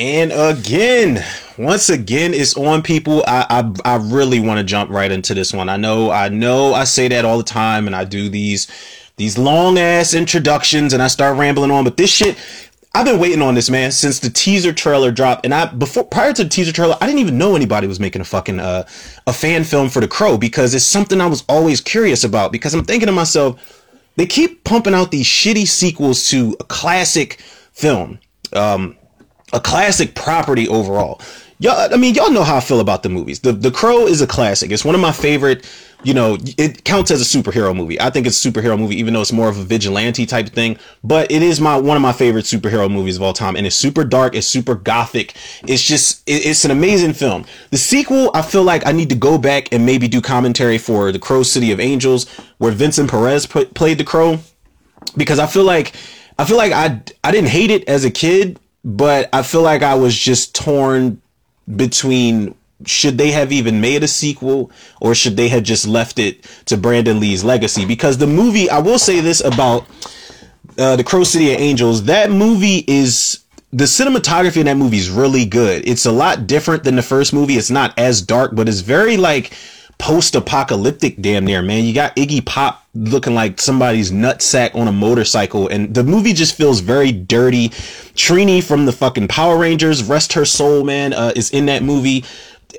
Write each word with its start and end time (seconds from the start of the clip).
And 0.00 0.32
again, 0.32 1.22
once 1.58 1.90
again, 1.90 2.32
it's 2.32 2.56
on 2.56 2.80
people. 2.80 3.22
I 3.26 3.44
I, 3.84 3.96
I 3.96 3.96
really 3.96 4.40
want 4.40 4.56
to 4.56 4.64
jump 4.64 4.88
right 4.88 5.12
into 5.12 5.34
this 5.34 5.52
one. 5.52 5.68
I 5.68 5.76
know, 5.76 6.10
I 6.10 6.30
know, 6.30 6.72
I 6.72 6.84
say 6.84 7.06
that 7.08 7.26
all 7.26 7.36
the 7.36 7.44
time, 7.44 7.86
and 7.86 7.94
I 7.94 8.04
do 8.04 8.30
these 8.30 8.66
these 9.18 9.36
long 9.36 9.78
ass 9.78 10.14
introductions, 10.14 10.94
and 10.94 11.02
I 11.02 11.08
start 11.08 11.36
rambling 11.36 11.70
on. 11.70 11.84
But 11.84 11.98
this 11.98 12.08
shit, 12.08 12.38
I've 12.94 13.04
been 13.04 13.20
waiting 13.20 13.42
on 13.42 13.54
this 13.54 13.68
man 13.68 13.92
since 13.92 14.20
the 14.20 14.30
teaser 14.30 14.72
trailer 14.72 15.10
dropped, 15.10 15.44
and 15.44 15.52
I 15.52 15.66
before 15.66 16.04
prior 16.04 16.32
to 16.32 16.44
the 16.44 16.48
teaser 16.48 16.72
trailer, 16.72 16.96
I 16.98 17.04
didn't 17.04 17.20
even 17.20 17.36
know 17.36 17.54
anybody 17.54 17.86
was 17.86 18.00
making 18.00 18.22
a 18.22 18.24
fucking 18.24 18.58
uh, 18.58 18.84
a 19.26 19.34
fan 19.34 19.64
film 19.64 19.90
for 19.90 20.00
The 20.00 20.08
Crow 20.08 20.38
because 20.38 20.74
it's 20.74 20.82
something 20.82 21.20
I 21.20 21.26
was 21.26 21.44
always 21.46 21.82
curious 21.82 22.24
about. 22.24 22.52
Because 22.52 22.72
I'm 22.72 22.86
thinking 22.86 23.08
to 23.08 23.12
myself, 23.12 23.84
they 24.16 24.24
keep 24.24 24.64
pumping 24.64 24.94
out 24.94 25.10
these 25.10 25.26
shitty 25.26 25.66
sequels 25.66 26.30
to 26.30 26.56
a 26.58 26.64
classic 26.64 27.34
film. 27.74 28.18
Um, 28.54 28.96
a 29.52 29.60
classic 29.60 30.14
property 30.14 30.68
overall. 30.68 31.20
Y'all, 31.58 31.92
I 31.92 31.96
mean, 31.98 32.14
y'all 32.14 32.30
know 32.30 32.42
how 32.42 32.56
I 32.56 32.60
feel 32.60 32.80
about 32.80 33.02
the 33.02 33.10
movies. 33.10 33.40
The 33.40 33.52
The 33.52 33.70
Crow 33.70 34.06
is 34.06 34.22
a 34.22 34.26
classic. 34.26 34.70
It's 34.70 34.84
one 34.84 34.94
of 34.94 35.00
my 35.00 35.12
favorite. 35.12 35.68
You 36.02 36.14
know, 36.14 36.38
it 36.56 36.84
counts 36.84 37.10
as 37.10 37.20
a 37.20 37.38
superhero 37.38 37.76
movie. 37.76 38.00
I 38.00 38.08
think 38.08 38.26
it's 38.26 38.42
a 38.42 38.50
superhero 38.50 38.78
movie, 38.78 38.96
even 38.96 39.12
though 39.12 39.20
it's 39.20 39.32
more 39.32 39.50
of 39.50 39.58
a 39.58 39.62
vigilante 39.62 40.24
type 40.24 40.48
thing. 40.48 40.78
But 41.04 41.30
it 41.30 41.42
is 41.42 41.60
my 41.60 41.76
one 41.76 41.98
of 41.98 42.02
my 42.02 42.12
favorite 42.12 42.46
superhero 42.46 42.90
movies 42.90 43.16
of 43.16 43.22
all 43.22 43.34
time, 43.34 43.54
and 43.54 43.66
it's 43.66 43.76
super 43.76 44.02
dark. 44.04 44.34
It's 44.34 44.46
super 44.46 44.74
gothic. 44.74 45.34
It's 45.66 45.82
just, 45.82 46.26
it, 46.26 46.46
it's 46.46 46.64
an 46.64 46.70
amazing 46.70 47.12
film. 47.12 47.44
The 47.70 47.76
sequel, 47.76 48.30
I 48.32 48.40
feel 48.40 48.62
like 48.62 48.86
I 48.86 48.92
need 48.92 49.10
to 49.10 49.14
go 49.14 49.36
back 49.36 49.70
and 49.72 49.84
maybe 49.84 50.08
do 50.08 50.22
commentary 50.22 50.78
for 50.78 51.12
The 51.12 51.18
Crow 51.18 51.42
City 51.42 51.70
of 51.70 51.80
Angels, 51.80 52.26
where 52.56 52.72
Vincent 52.72 53.10
Perez 53.10 53.44
played 53.44 53.98
the 53.98 54.04
Crow, 54.04 54.38
because 55.18 55.38
I 55.38 55.46
feel 55.46 55.64
like 55.64 55.94
I 56.38 56.46
feel 56.46 56.56
like 56.56 56.72
I 56.72 57.02
I 57.22 57.30
didn't 57.30 57.50
hate 57.50 57.70
it 57.70 57.86
as 57.86 58.06
a 58.06 58.10
kid, 58.10 58.58
but 58.84 59.28
I 59.32 59.42
feel 59.42 59.62
like 59.62 59.82
I 59.82 59.94
was 59.94 60.16
just 60.16 60.54
torn 60.54 61.20
between 61.74 62.54
should 62.86 63.18
they 63.18 63.30
have 63.30 63.52
even 63.52 63.80
made 63.80 64.02
a 64.02 64.08
sequel 64.08 64.70
or 65.00 65.14
should 65.14 65.36
they 65.36 65.48
have 65.48 65.62
just 65.62 65.86
left 65.86 66.18
it 66.18 66.42
to 66.66 66.76
Brandon 66.76 67.20
Lee's 67.20 67.44
legacy? 67.44 67.84
Because 67.84 68.18
the 68.18 68.26
movie, 68.26 68.70
I 68.70 68.78
will 68.78 68.98
say 68.98 69.20
this 69.20 69.40
about 69.40 69.86
uh, 70.78 70.96
the 70.96 71.04
Crow 71.04 71.24
City 71.24 71.52
of 71.52 71.60
Angels, 71.60 72.04
that 72.04 72.30
movie 72.30 72.84
is 72.86 73.40
the 73.72 73.84
cinematography 73.84 74.58
in 74.58 74.66
that 74.66 74.76
movie 74.76 74.96
is 74.96 75.10
really 75.10 75.44
good. 75.44 75.86
It's 75.86 76.06
a 76.06 76.12
lot 76.12 76.46
different 76.46 76.84
than 76.84 76.96
the 76.96 77.02
first 77.02 77.32
movie. 77.32 77.54
It's 77.54 77.70
not 77.70 77.96
as 77.98 78.22
dark, 78.22 78.54
but 78.54 78.68
it's 78.68 78.80
very 78.80 79.16
like 79.16 79.52
post-apocalyptic 80.00 81.20
damn 81.20 81.44
near 81.44 81.60
man 81.60 81.84
you 81.84 81.92
got 81.92 82.16
iggy 82.16 82.44
pop 82.44 82.86
looking 82.94 83.34
like 83.34 83.60
somebody's 83.60 84.10
nutsack 84.10 84.74
on 84.74 84.88
a 84.88 84.92
motorcycle 84.92 85.68
and 85.68 85.94
the 85.94 86.02
movie 86.02 86.32
just 86.32 86.56
feels 86.56 86.80
very 86.80 87.12
dirty 87.12 87.68
trini 88.16 88.64
from 88.64 88.86
the 88.86 88.92
fucking 88.92 89.28
power 89.28 89.58
rangers 89.58 90.02
rest 90.02 90.32
her 90.32 90.46
soul 90.46 90.82
man 90.84 91.12
uh, 91.12 91.32
is 91.36 91.50
in 91.50 91.66
that 91.66 91.82
movie 91.82 92.24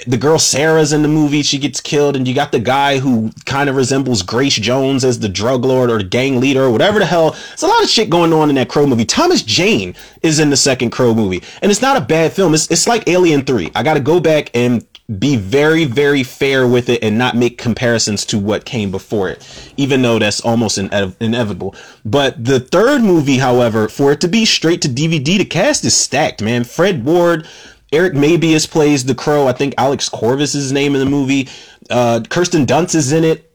the 0.08 0.18
girl 0.18 0.40
Sarah's 0.40 0.94
in 0.94 1.02
the 1.02 1.08
movie. 1.08 1.44
She 1.44 1.58
gets 1.58 1.80
killed, 1.80 2.16
and 2.16 2.28
you 2.28 2.34
got 2.34 2.52
the 2.52 2.60
guy 2.60 3.00
who 3.00 3.32
kind 3.46 3.70
of 3.70 3.76
resembles 3.76 4.22
Grace 4.22 4.56
Jones 4.56 5.04
as 5.04 5.20
the 5.20 5.30
drug 5.30 5.66
lord 5.66 5.92
or 5.92 6.02
gang 6.02 6.40
leader 6.40 6.64
or 6.64 6.72
whatever 6.72 7.00
the 7.00 7.06
hell. 7.06 7.32
There's 7.32 7.64
a 7.64 7.68
lot 7.68 7.84
of 7.84 7.90
shit 7.90 8.10
going 8.10 8.34
on 8.34 8.50
in 8.50 8.56
that 8.56 8.70
Crow 8.70 8.88
movie. 8.88 9.06
Thomas 9.06 9.44
Jane 9.44 9.96
is 10.22 10.40
in 10.40 10.50
the 10.50 10.58
second 10.58 10.92
Crow 10.92 11.14
movie, 11.14 11.44
and 11.62 11.72
it's 11.72 11.82
not 11.82 11.98
a 11.98 12.02
bad 12.02 12.34
film. 12.34 12.54
It's 12.54 12.70
it's 12.72 12.88
like 12.88 13.08
Alien 13.08 13.44
Three. 13.44 13.72
I 13.76 13.84
got 13.84 13.96
to 13.96 14.00
go 14.00 14.20
back 14.20 14.50
and 14.54 14.86
be 15.20 15.36
very, 15.36 15.86
very 15.86 16.24
fair 16.24 16.68
with 16.68 16.90
it 16.90 17.04
and 17.04 17.18
not 17.18 17.36
make 17.36 17.58
comparisons 17.58 18.26
to 18.26 18.40
what 18.40 18.66
came 18.66 18.92
before 18.92 19.30
it, 19.30 19.74
even 19.78 20.02
though 20.02 20.20
that's 20.20 20.42
almost 20.42 20.78
ine- 20.78 21.16
inevitable. 21.20 21.76
But 22.06 22.44
the 22.44 22.60
third 22.60 23.02
movie, 23.02 23.38
however, 23.38 23.90
for 23.90 24.12
it 24.12 24.22
to 24.22 24.28
be 24.28 24.46
straight 24.46 24.82
to 24.84 24.88
DVD, 24.88 25.38
the 25.38 25.46
cast 25.46 25.84
is 25.84 25.96
stacked, 25.96 26.42
man. 26.42 26.64
Fred 26.64 27.04
Ward, 27.04 27.48
Eric 27.92 28.14
Mabius 28.14 28.70
plays 28.70 29.06
the 29.06 29.16
Crow. 29.16 29.48
I 29.48 29.54
think 29.54 29.74
Alex 29.78 30.08
Corvis 30.08 30.56
is 30.56 30.72
name 30.72 30.96
in 30.96 31.00
the 31.00 31.10
movie. 31.10 31.50
Uh, 31.90 32.22
Kirsten 32.30 32.66
Dunst 32.66 32.96
is 32.96 33.12
in 33.12 33.26
it. 33.26 33.51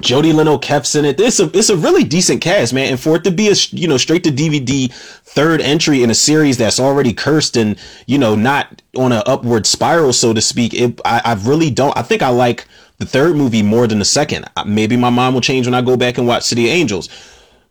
Jodi 0.00 0.32
Lyn 0.32 0.48
O'Keefe's 0.48 0.94
in 0.94 1.04
it. 1.04 1.20
It's 1.20 1.40
a 1.40 1.50
it's 1.56 1.70
a 1.70 1.76
really 1.76 2.04
decent 2.04 2.40
cast, 2.40 2.72
man. 2.72 2.90
And 2.90 3.00
for 3.00 3.16
it 3.16 3.24
to 3.24 3.30
be 3.30 3.48
a 3.48 3.54
you 3.70 3.88
know 3.88 3.96
straight 3.96 4.24
to 4.24 4.30
DVD 4.30 4.92
third 4.92 5.60
entry 5.60 6.02
in 6.02 6.10
a 6.10 6.14
series 6.14 6.56
that's 6.56 6.80
already 6.80 7.12
cursed 7.12 7.56
and 7.56 7.78
you 8.06 8.18
know 8.18 8.34
not 8.34 8.82
on 8.96 9.12
an 9.12 9.22
upward 9.26 9.66
spiral, 9.66 10.12
so 10.12 10.32
to 10.32 10.40
speak, 10.40 10.74
it, 10.74 11.00
I, 11.04 11.22
I 11.24 11.34
really 11.34 11.70
don't. 11.70 11.96
I 11.96 12.02
think 12.02 12.22
I 12.22 12.28
like 12.28 12.66
the 12.98 13.06
third 13.06 13.36
movie 13.36 13.62
more 13.62 13.86
than 13.86 13.98
the 13.98 14.04
second. 14.04 14.46
Maybe 14.66 14.96
my 14.96 15.10
mind 15.10 15.34
will 15.34 15.40
change 15.40 15.66
when 15.66 15.74
I 15.74 15.82
go 15.82 15.96
back 15.96 16.18
and 16.18 16.26
watch 16.26 16.42
City 16.44 16.66
of 16.66 16.72
Angels. 16.72 17.08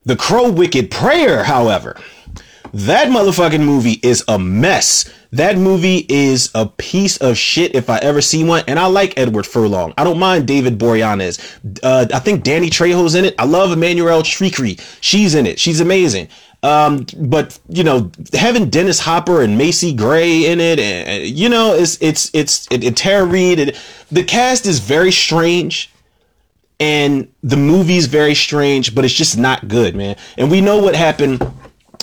The 0.06 0.16
Crow 0.16 0.50
Wicked 0.50 0.90
Prayer, 0.90 1.44
however, 1.44 2.00
that 2.74 3.08
motherfucking 3.08 3.64
movie 3.64 4.00
is 4.04 4.24
a 4.28 4.38
mess. 4.40 5.12
That 5.32 5.58
movie 5.58 6.06
is 6.10 6.50
a 6.56 6.66
piece 6.66 7.18
of 7.18 7.38
shit 7.38 7.76
if 7.76 7.90
I 7.90 7.98
ever 8.00 8.22
see 8.22 8.44
one. 8.44 8.64
And 8.68 8.80
I 8.80 8.86
like 8.86 9.18
Edward 9.18 9.46
Furlong. 9.46 9.94
I 9.98 10.04
don't 10.04 10.20
mind 10.20 10.48
David 10.48 10.78
Boreanaz. 10.78 11.40
Uh, 11.84 12.08
I 12.14 12.20
think 12.20 12.44
Danny 12.44 12.70
Trejo's 12.70 13.16
in 13.16 13.26
it. 13.26 13.36
I 13.38 13.46
love 13.46 13.70
Emmanuelle 13.70 14.24
Chriqui. 14.24 14.80
She's 15.02 15.36
in 15.36 15.46
it. 15.46 15.60
She's 15.60 15.82
amazing. 15.82 16.30
Um, 16.64 17.06
but 17.18 17.60
you 17.70 17.84
know, 17.84 18.12
having 18.34 18.70
Dennis 18.70 19.00
Hopper 19.00 19.42
and 19.42 19.58
Macy 19.58 19.94
Gray 19.94 20.46
in 20.46 20.60
it, 20.60 20.80
and 20.80 21.26
you 21.26 21.50
know, 21.50 21.76
it's 21.76 22.02
it's 22.02 22.32
it's 22.34 22.68
it, 22.72 22.84
it 22.84 22.98
Tara 22.98 23.26
Reid. 23.26 23.78
The 24.12 24.24
cast 24.24 24.66
is 24.66 24.80
very 24.80 25.12
strange 25.12 25.92
and 26.80 27.28
the 27.42 27.58
movie's 27.58 28.06
very 28.06 28.36
strange, 28.36 28.94
but 28.94 29.04
it's 29.04 29.14
just 29.14 29.38
not 29.38 29.68
good, 29.68 29.96
man. 29.96 30.16
And 30.38 30.52
we 30.52 30.62
know 30.62 30.78
what 30.78 30.96
happened 30.96 31.42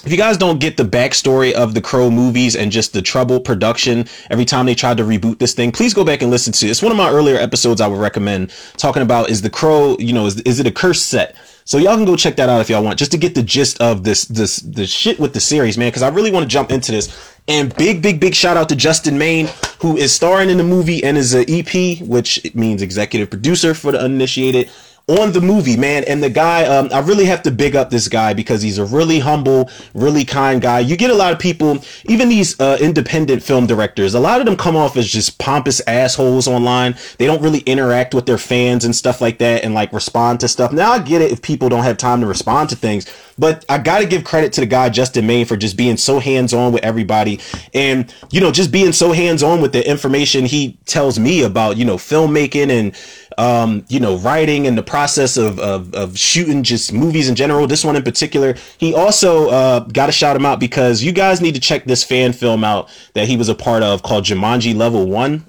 if 0.05 0.13
you 0.13 0.19
guys 0.19 0.37
don't 0.37 0.61
get 0.61 0.77
the 0.77 0.85
backstory 0.85 1.53
of 1.53 1.75
the 1.75 1.81
Crow 1.81 2.11
movies 2.11 2.57
and 2.57 2.71
just 2.71 2.93
the 2.93 3.01
trouble 3.01 3.41
production 3.41 4.07
every 4.31 4.45
time 4.45 4.67
they 4.67 4.75
tried 4.75 4.99
to 4.99 5.03
reboot 5.03 5.39
this 5.39 5.55
thing, 5.55 5.73
please 5.73 5.95
go 5.95 6.05
back 6.05 6.23
and 6.23 6.31
listen 6.31 6.53
to 6.53 6.67
it. 6.67 6.71
It's 6.71 6.83
one 6.83 6.93
of 6.93 6.99
my 6.99 7.11
earlier 7.11 7.37
episodes 7.37 7.81
I 7.81 7.87
would 7.87 7.99
recommend 7.99 8.53
talking 8.77 9.03
about 9.03 9.31
is 9.31 9.43
the 9.43 9.51
Crow, 9.51 9.97
you 9.99 10.13
know, 10.13 10.27
is, 10.27 10.41
is 10.43 10.61
it 10.61 10.67
a 10.67 10.71
curse 10.71 11.03
set? 11.03 11.37
So 11.67 11.79
y'all 11.79 11.97
can 11.97 12.05
go 12.05 12.17
check 12.17 12.37
that 12.37 12.51
out 12.51 12.61
if 12.61 12.69
y'all 12.69 12.85
want, 12.85 12.99
just 12.99 13.13
to 13.13 13.19
get 13.19 13.35
the 13.35 13.43
gist 13.43 13.81
of 13.81 14.05
this, 14.05 14.27
this, 14.27 14.57
the 14.57 14.87
shit 14.87 15.19
with 15.19 15.33
the 15.33 15.41
series, 15.41 15.79
man. 15.79 15.91
Cause 15.91 16.03
I 16.03 16.09
really 16.09 16.31
want 16.31 16.43
to 16.43 16.49
jump 16.49 16.71
into 16.71 16.93
this. 16.93 17.35
And 17.49 17.75
big, 17.77 18.03
big, 18.03 18.21
big 18.21 18.35
shout 18.35 18.59
out 18.59 18.69
to 18.69 18.77
Justin 18.77 19.17
Main, 19.17 19.49
who 19.81 19.97
is 19.97 20.15
starring 20.15 20.51
in 20.51 20.59
the 20.59 20.65
movie 20.65 21.03
and 21.03 21.17
is 21.17 21.33
an 21.33 21.45
EP, 21.49 22.01
which 22.07 22.55
means 22.55 22.83
executive 22.83 23.31
producer 23.31 23.73
for 23.73 23.93
the 23.93 24.01
uninitiated 24.01 24.71
on 25.07 25.33
the 25.33 25.41
movie, 25.41 25.77
man. 25.77 26.05
And 26.05 26.23
the 26.23 26.31
guy, 26.31 26.65
um, 26.65 26.89
I 26.93 27.01
really 27.01 27.27
have 27.27 27.43
to 27.43 27.51
big 27.51 27.77
up 27.77 27.91
this 27.91 28.09
guy 28.09 28.33
because 28.33 28.63
he's 28.63 28.79
a 28.79 28.85
really 28.85 29.19
humble, 29.19 29.71
really 29.93 30.25
kind 30.25 30.63
guy. 30.63 30.81
You 30.81 30.97
get 30.97 31.11
a 31.11 31.15
lot 31.15 31.33
of 31.33 31.39
people, 31.39 31.83
even 32.05 32.29
these 32.29 32.59
uh, 32.59 32.79
independent 32.81 33.43
film 33.43 33.67
directors, 33.67 34.15
a 34.15 34.21
lot 34.21 34.41
of 34.41 34.47
them 34.47 34.57
come 34.57 34.77
off 34.77 34.97
as 34.97 35.09
just 35.09 35.39
pompous 35.39 35.83
assholes 35.87 36.49
online. 36.49 36.97
They 37.19 37.27
don't 37.27 37.43
really 37.43 37.61
interact 37.61 38.15
with 38.15 38.25
their 38.25 38.39
fans 38.39 38.85
and 38.85 38.97
stuff 38.97 39.21
like 39.21 39.39
that 39.39 39.63
and 39.63 39.75
like 39.75 39.93
respond 39.93 40.41
to 40.41 40.49
stuff. 40.49 40.73
Now 40.73 40.93
I 40.93 40.99
get 41.01 41.21
it 41.21 41.33
if 41.33 41.43
people 41.43 41.69
don't 41.69 41.85
have 41.85 41.99
time 41.99 42.21
to 42.23 42.27
respond 42.27 42.71
to 42.71 42.77
things, 42.77 43.07
but 43.39 43.65
I 43.69 43.79
got 43.79 43.99
to 44.01 44.07
give 44.07 44.25
credit 44.25 44.53
to 44.55 44.61
the 44.61 44.67
guy, 44.67 44.89
Justin 44.89 45.27
Main, 45.27 45.47
for 45.47 45.57
just 45.57 45.77
being 45.77 45.97
so 45.97 46.19
hands 46.19 46.53
on 46.53 46.73
with 46.73 46.85
everybody 46.85 47.41
and, 47.73 48.13
you 48.31 48.41
know, 48.41 48.53
just 48.53 48.71
being 48.71 48.93
so 48.93 49.13
hands 49.13 49.43
on 49.43 49.61
with 49.61 49.73
the 49.73 49.89
information 49.89 50.45
he 50.45 50.79
tells 50.87 51.19
me 51.19 51.43
about, 51.43 51.77
you 51.77 51.85
know, 51.85 51.97
filmmaking 51.97 52.71
and, 52.71 52.97
um, 53.39 53.85
you 53.89 53.99
know, 53.99 54.17
writing 54.19 54.67
and 54.67 54.79
the 54.79 54.83
process 54.83 55.37
of, 55.37 55.59
of, 55.59 55.93
of 55.95 56.19
shooting 56.19 56.63
just 56.63 56.93
movies 56.93 57.29
in 57.29 57.35
general. 57.35 57.67
This 57.67 57.85
one 57.85 57.97
in 57.97 58.03
particular, 58.03 58.55
he 58.79 58.95
also 58.95 59.49
uh, 59.49 59.81
got 59.81 60.07
to 60.07 60.13
shout 60.13 60.37
him 60.37 60.47
out 60.47 60.61
because 60.61 61.03
you 61.03 61.13
guys 61.13 61.41
need 61.41 61.55
to 61.55 61.61
check 61.61 61.85
this 61.85 62.05
fan 62.05 62.33
film 62.33 62.63
out 62.65 62.89
that 63.15 63.27
he 63.27 63.37
was 63.37 63.49
a 63.49 63.55
part 63.55 63.83
of 63.83 64.03
called 64.03 64.25
Jumanji 64.25 64.75
Level 64.75 65.07
One. 65.07 65.45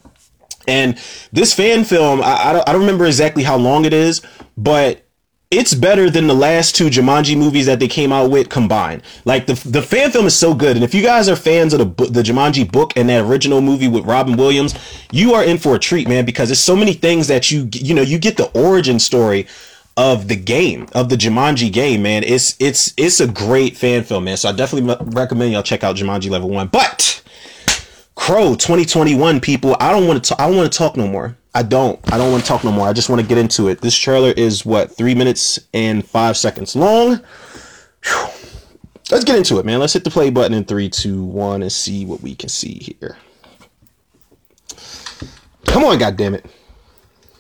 And 0.68 0.97
this 1.31 1.53
fan 1.53 1.84
film, 1.84 2.22
I, 2.22 2.50
I, 2.50 2.53
don't, 2.53 2.69
I 2.69 2.72
don't 2.72 2.81
remember 2.81 3.06
exactly 3.06 3.44
how 3.44 3.56
long 3.57 3.85
it 3.85 3.94
is, 3.94 4.22
but 4.57 5.05
it's 5.51 5.73
better 5.73 6.09
than 6.09 6.28
the 6.28 6.33
last 6.33 6.75
two 6.75 6.88
Jumanji 6.88 7.38
movies 7.38 7.66
that 7.67 7.79
they 7.79 7.88
came 7.88 8.11
out 8.11 8.31
with 8.31 8.50
combined. 8.50 9.03
Like 9.25 9.45
the 9.45 9.53
the 9.69 9.81
fan 9.81 10.11
film 10.11 10.25
is 10.25 10.35
so 10.35 10.53
good, 10.53 10.75
and 10.75 10.83
if 10.83 10.94
you 10.94 11.03
guys 11.03 11.29
are 11.29 11.35
fans 11.35 11.73
of 11.73 11.79
the 11.79 12.06
the 12.06 12.23
Jumanji 12.23 12.69
book 12.69 12.94
and 12.95 13.09
that 13.09 13.25
original 13.25 13.62
movie 13.62 13.88
with 13.88 14.06
Robin 14.06 14.38
Williams, 14.38 14.75
you 15.12 15.33
are 15.33 15.44
in 15.44 15.57
for 15.57 15.75
a 15.75 15.80
treat, 15.80 16.07
man, 16.07 16.25
because 16.25 16.50
there's 16.50 16.59
so 16.59 16.75
many 16.75 16.94
things 16.94 17.27
that 17.27 17.51
you 17.51 17.69
you 17.74 17.94
know 17.94 18.01
you 18.01 18.18
get 18.18 18.38
the 18.38 18.50
origin 18.59 19.00
story 19.00 19.47
of 19.97 20.27
the 20.27 20.36
game 20.36 20.88
of 20.94 21.09
the 21.09 21.15
Jumanji 21.15 21.71
game, 21.71 22.01
man. 22.01 22.24
It's 22.24 22.56
it's 22.59 22.94
it's 22.98 23.19
a 23.19 23.27
great 23.27 23.77
fan 23.77 24.03
film, 24.03 24.25
man. 24.25 24.38
So 24.38 24.50
I 24.50 24.51
definitely 24.51 24.95
recommend 25.12 25.51
y'all 25.51 25.63
check 25.63 25.83
out 25.83 25.95
Jumanji 25.95 26.30
Level 26.30 26.50
One. 26.50 26.68
But 26.68 27.24
Crow 28.15 28.56
2021, 28.56 29.39
people, 29.41 29.75
I 29.80 29.91
don't 29.91 30.07
want 30.07 30.24
to 30.25 30.41
I 30.41 30.48
don't 30.48 30.57
want 30.57 30.71
to 30.71 30.77
talk 30.77 30.98
no 30.98 31.07
more. 31.07 31.38
I 31.56 31.63
don't. 31.63 31.98
I 32.12 32.18
don't 32.18 32.31
want 32.34 32.44
to 32.44 32.48
talk 32.50 32.66
no 32.66 32.72
more. 32.74 32.86
I 32.86 32.92
just 32.92 33.10
want 33.10 33.22
to 33.22 33.28
get 33.28 33.38
into 33.38 33.69
it. 33.69 33.80
This 33.80 33.96
trailer 33.96 34.31
is 34.31 34.66
what 34.66 34.92
three 34.92 35.16
minutes 35.16 35.57
and 35.74 36.06
five 36.06 36.36
seconds 36.36 36.75
long. 36.75 37.22
Whew. 38.04 38.28
Let's 39.10 39.24
get 39.24 39.38
into 39.38 39.57
it, 39.60 39.66
man. 39.66 39.80
Let's 39.80 39.94
hit 39.94 40.04
the 40.04 40.10
play 40.10 40.30
button 40.30 40.54
in 40.54 40.66
three, 40.66 40.90
two, 40.90 41.24
one, 41.24 41.62
and 41.62 41.72
see 41.72 42.06
what 42.06 42.22
we 42.22 42.36
can 42.36 42.50
see 42.50 42.98
here. 43.00 43.18
Come 45.68 45.86
on, 45.86 45.98
God 45.98 46.18
damn 46.18 46.34
it! 46.34 46.46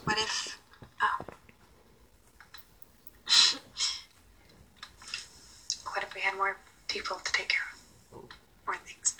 What 0.05 0.17
if? 0.17 0.59
Oh. 1.01 1.25
what 5.93 6.03
if 6.03 6.15
we 6.15 6.21
had 6.21 6.37
more 6.37 6.55
people 6.87 7.17
to 7.17 7.33
take 7.33 7.49
care 7.49 7.59
of? 8.13 8.23
More 8.65 8.77
things. 8.85 9.15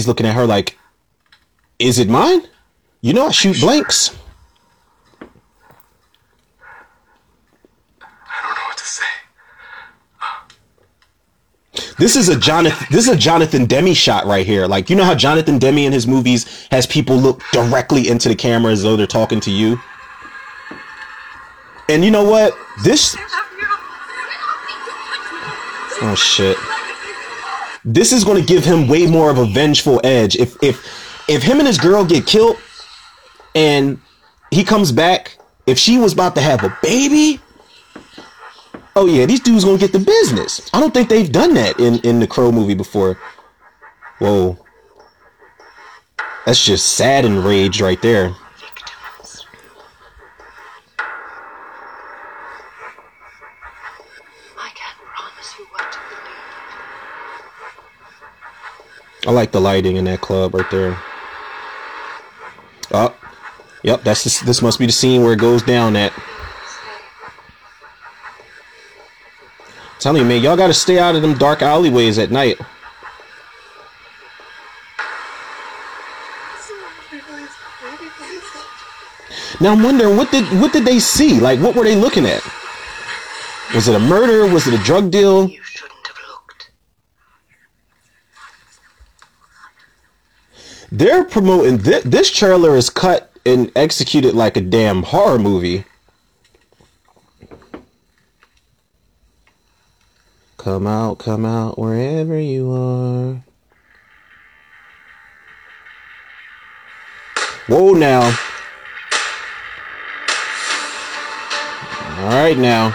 He's 0.00 0.08
looking 0.08 0.24
at 0.24 0.34
her 0.34 0.46
like, 0.46 0.78
"Is 1.78 1.98
it 1.98 2.08
mine? 2.08 2.48
You 3.02 3.12
know 3.12 3.26
I 3.26 3.32
shoot 3.32 3.60
blanks." 3.60 4.16
I 5.20 5.26
don't 8.42 8.54
know 8.54 8.64
what 8.66 8.78
to 8.78 8.84
say. 8.86 9.04
This 11.98 12.16
is 12.16 12.30
a 12.30 12.38
Jonathan. 12.38 12.86
This 12.90 13.06
is 13.06 13.12
a 13.12 13.16
Jonathan 13.16 13.66
Demme 13.66 13.92
shot 13.92 14.24
right 14.24 14.46
here. 14.46 14.66
Like 14.66 14.88
you 14.88 14.96
know 14.96 15.04
how 15.04 15.14
Jonathan 15.14 15.58
Demme 15.58 15.80
in 15.80 15.92
his 15.92 16.06
movies 16.06 16.66
has 16.70 16.86
people 16.86 17.16
look 17.16 17.42
directly 17.52 18.08
into 18.08 18.30
the 18.30 18.34
camera 18.34 18.72
as 18.72 18.82
though 18.82 18.96
they're 18.96 19.06
talking 19.06 19.40
to 19.40 19.50
you. 19.50 19.78
And 21.90 22.02
you 22.02 22.10
know 22.10 22.24
what? 22.24 22.56
This. 22.84 23.14
Oh 26.00 26.14
shit. 26.16 26.56
This 27.84 28.12
is 28.12 28.24
going 28.24 28.40
to 28.40 28.46
give 28.46 28.64
him 28.64 28.88
way 28.88 29.06
more 29.06 29.30
of 29.30 29.38
a 29.38 29.46
vengeful 29.46 30.00
edge. 30.04 30.36
If 30.36 30.56
if 30.62 30.84
if 31.28 31.42
him 31.42 31.58
and 31.58 31.66
his 31.66 31.78
girl 31.78 32.04
get 32.04 32.26
killed, 32.26 32.58
and 33.54 34.00
he 34.50 34.64
comes 34.64 34.92
back, 34.92 35.38
if 35.66 35.78
she 35.78 35.98
was 35.98 36.12
about 36.12 36.34
to 36.34 36.40
have 36.40 36.62
a 36.64 36.76
baby, 36.82 37.40
oh 38.96 39.06
yeah, 39.06 39.26
these 39.26 39.40
dudes 39.40 39.64
gonna 39.64 39.78
get 39.78 39.92
the 39.92 39.98
business. 39.98 40.68
I 40.74 40.80
don't 40.80 40.92
think 40.92 41.08
they've 41.08 41.30
done 41.30 41.54
that 41.54 41.80
in 41.80 42.00
in 42.00 42.20
the 42.20 42.26
Crow 42.26 42.52
movie 42.52 42.74
before. 42.74 43.18
Whoa, 44.18 44.58
that's 46.44 46.62
just 46.62 46.96
sad 46.96 47.24
and 47.24 47.44
rage 47.44 47.80
right 47.80 48.00
there. 48.02 48.34
I 59.26 59.32
like 59.32 59.52
the 59.52 59.60
lighting 59.60 59.96
in 59.96 60.04
that 60.06 60.20
club 60.20 60.54
right 60.54 60.70
there. 60.70 60.98
Oh, 62.92 63.14
yep, 63.82 64.02
that's 64.02 64.24
this. 64.24 64.40
This 64.40 64.62
must 64.62 64.78
be 64.78 64.86
the 64.86 64.92
scene 64.92 65.22
where 65.22 65.34
it 65.34 65.38
goes 65.38 65.62
down. 65.62 65.94
At 65.96 66.12
telling 69.98 70.22
you, 70.22 70.28
man, 70.28 70.42
y'all 70.42 70.56
got 70.56 70.68
to 70.68 70.74
stay 70.74 70.98
out 70.98 71.14
of 71.14 71.22
them 71.22 71.36
dark 71.36 71.62
alleyways 71.62 72.18
at 72.18 72.30
night. 72.30 72.58
Now 79.60 79.72
I'm 79.72 79.82
wondering 79.82 80.16
what 80.16 80.30
did 80.30 80.44
what 80.58 80.72
did 80.72 80.86
they 80.86 80.98
see? 80.98 81.38
Like, 81.38 81.60
what 81.60 81.76
were 81.76 81.84
they 81.84 81.94
looking 81.94 82.24
at? 82.24 82.42
Was 83.74 83.88
it 83.88 83.94
a 83.94 83.98
murder? 83.98 84.50
Was 84.52 84.66
it 84.66 84.72
a 84.72 84.82
drug 84.82 85.10
deal? 85.10 85.48
You 85.48 85.62
shouldn't 85.62 86.06
have 86.06 86.16
looked. 86.30 86.70
They're 90.92 91.24
promoting 91.24 91.78
thi- 91.78 92.00
this 92.04 92.30
trailer 92.30 92.76
is 92.76 92.90
cut 92.90 93.30
and 93.46 93.70
executed 93.76 94.34
like 94.34 94.56
a 94.56 94.60
damn 94.60 95.04
horror 95.04 95.38
movie. 95.38 95.84
Come 100.56 100.86
out, 100.86 101.18
come 101.18 101.46
out 101.46 101.78
wherever 101.78 102.38
you 102.38 102.70
are. 102.70 103.42
Whoa 107.66 107.92
now. 107.92 108.20
All 112.18 112.26
right 112.28 112.58
now. 112.58 112.90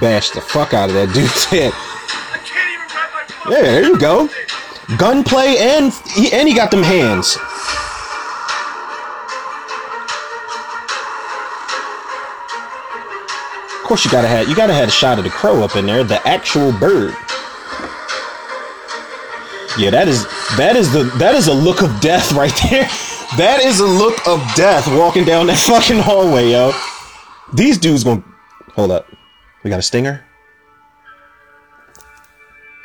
Bash 0.00 0.30
the 0.30 0.42
fuck 0.42 0.74
out 0.74 0.90
of 0.90 0.94
that 0.94 1.12
dude's 1.14 1.44
head. 1.46 1.72
I 1.74 2.38
can't 2.44 2.70
even 2.70 2.86
grab 2.88 3.10
my 3.14 3.24
phone. 3.24 3.52
Yeah, 3.52 3.62
there 3.62 3.84
you 3.84 3.98
go. 3.98 4.28
Gunplay 4.96 5.56
and 5.58 5.92
he, 6.14 6.32
and 6.32 6.48
he 6.48 6.54
got 6.54 6.70
them 6.70 6.82
hands. 6.82 7.36
Of 13.76 13.84
course, 13.84 14.04
you 14.04 14.10
gotta 14.10 14.28
have 14.28 14.48
you 14.48 14.56
gotta 14.56 14.72
have 14.72 14.88
a 14.88 14.90
shot 14.90 15.18
of 15.18 15.24
the 15.24 15.30
crow 15.30 15.62
up 15.62 15.76
in 15.76 15.84
there, 15.84 16.04
the 16.04 16.26
actual 16.26 16.72
bird. 16.72 17.14
Yeah, 19.78 19.90
that 19.90 20.08
is 20.08 20.24
that 20.56 20.74
is 20.74 20.90
the 20.90 21.04
that 21.18 21.34
is 21.34 21.48
a 21.48 21.54
look 21.54 21.82
of 21.82 22.00
death 22.00 22.32
right 22.32 22.52
there. 22.70 22.88
That 23.36 23.60
is 23.62 23.80
a 23.80 23.86
look 23.86 24.26
of 24.26 24.40
death 24.56 24.86
walking 24.88 25.24
down 25.24 25.48
that 25.48 25.58
fucking 25.66 25.98
hallway, 25.98 26.52
yo. 26.52 26.72
These 27.52 27.76
dudes 27.76 28.04
gonna 28.04 28.24
hold 28.72 28.90
up. 28.90 29.06
We 29.62 29.70
got 29.70 29.78
a 29.78 29.82
stinger. 29.82 30.24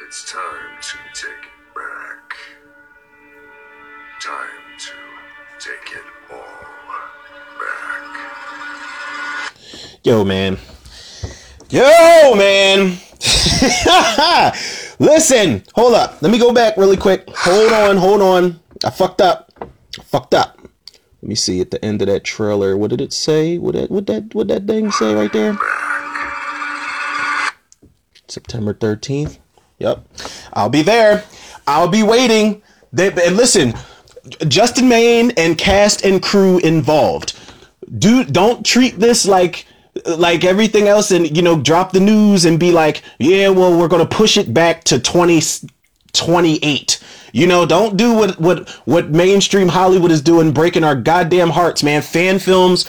It's 0.05 0.29
time 0.31 0.52
Yo, 10.05 10.25
man. 10.25 10.57
Yo, 11.69 12.35
man. 12.35 12.97
Listen, 14.99 15.63
hold 15.75 15.93
up. 15.93 16.21
Let 16.21 16.29
me 16.29 16.37
go 16.37 16.53
back 16.53 16.75
really 16.75 16.97
quick. 16.97 17.23
Hold 17.29 17.71
on, 17.71 17.95
hold 17.95 18.21
on. 18.21 18.59
I 18.83 18.89
fucked 18.89 19.21
up. 19.21 19.49
I 19.61 20.03
fucked 20.03 20.33
up. 20.33 20.59
Let 21.21 21.29
me 21.29 21.35
see 21.35 21.61
at 21.61 21.71
the 21.71 21.83
end 21.85 22.01
of 22.01 22.09
that 22.09 22.25
trailer. 22.25 22.75
What 22.75 22.89
did 22.89 22.99
it 22.99 23.13
say? 23.13 23.57
What 23.57 23.75
that 23.75 23.89
what 23.91 24.07
that 24.07 24.35
what 24.35 24.49
that 24.49 24.67
thing 24.67 24.91
say 24.91 25.15
right 25.15 25.31
there? 25.31 25.57
September 28.27 28.73
13th. 28.73 29.37
Yep. 29.79 30.05
I'll 30.51 30.67
be 30.67 30.81
there. 30.81 31.23
I'll 31.65 31.87
be 31.87 32.03
waiting. 32.03 32.61
They, 32.91 33.07
and 33.07 33.37
listen, 33.37 33.73
Justin 34.49 34.89
Main 34.89 35.31
and 35.37 35.57
cast 35.57 36.03
and 36.03 36.21
crew 36.21 36.57
involved. 36.57 37.39
Do 37.97 38.25
don't 38.25 38.65
treat 38.65 38.99
this 38.99 39.25
like 39.25 39.65
like 40.05 40.43
everything 40.43 40.87
else 40.87 41.11
and 41.11 41.35
you 41.35 41.43
know 41.43 41.59
drop 41.59 41.91
the 41.91 41.99
news 41.99 42.45
and 42.45 42.59
be 42.59 42.71
like, 42.71 43.01
"Yeah, 43.19 43.49
well, 43.49 43.77
we're 43.77 43.87
going 43.87 44.07
to 44.07 44.15
push 44.15 44.37
it 44.37 44.53
back 44.53 44.83
to 44.85 44.99
2028." 44.99 46.99
You 47.31 47.47
know, 47.47 47.65
don't 47.65 47.97
do 47.97 48.13
what 48.13 48.39
what 48.39 48.69
what 48.85 49.09
mainstream 49.09 49.67
Hollywood 49.67 50.11
is 50.11 50.21
doing 50.21 50.51
breaking 50.51 50.83
our 50.83 50.95
goddamn 50.95 51.49
hearts, 51.49 51.83
man. 51.83 52.01
Fan 52.01 52.39
films 52.39 52.85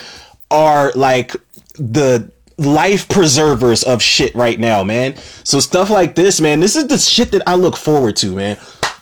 are 0.50 0.92
like 0.94 1.34
the 1.78 2.30
life 2.58 3.08
preservers 3.08 3.82
of 3.82 4.02
shit 4.02 4.34
right 4.34 4.60
now, 4.60 4.84
man. 4.84 5.16
So 5.44 5.60
stuff 5.60 5.90
like 5.90 6.14
this, 6.14 6.40
man, 6.40 6.60
this 6.60 6.76
is 6.76 6.86
the 6.86 6.98
shit 6.98 7.32
that 7.32 7.42
I 7.46 7.56
look 7.56 7.76
forward 7.76 8.16
to, 8.16 8.34
man. 8.34 8.58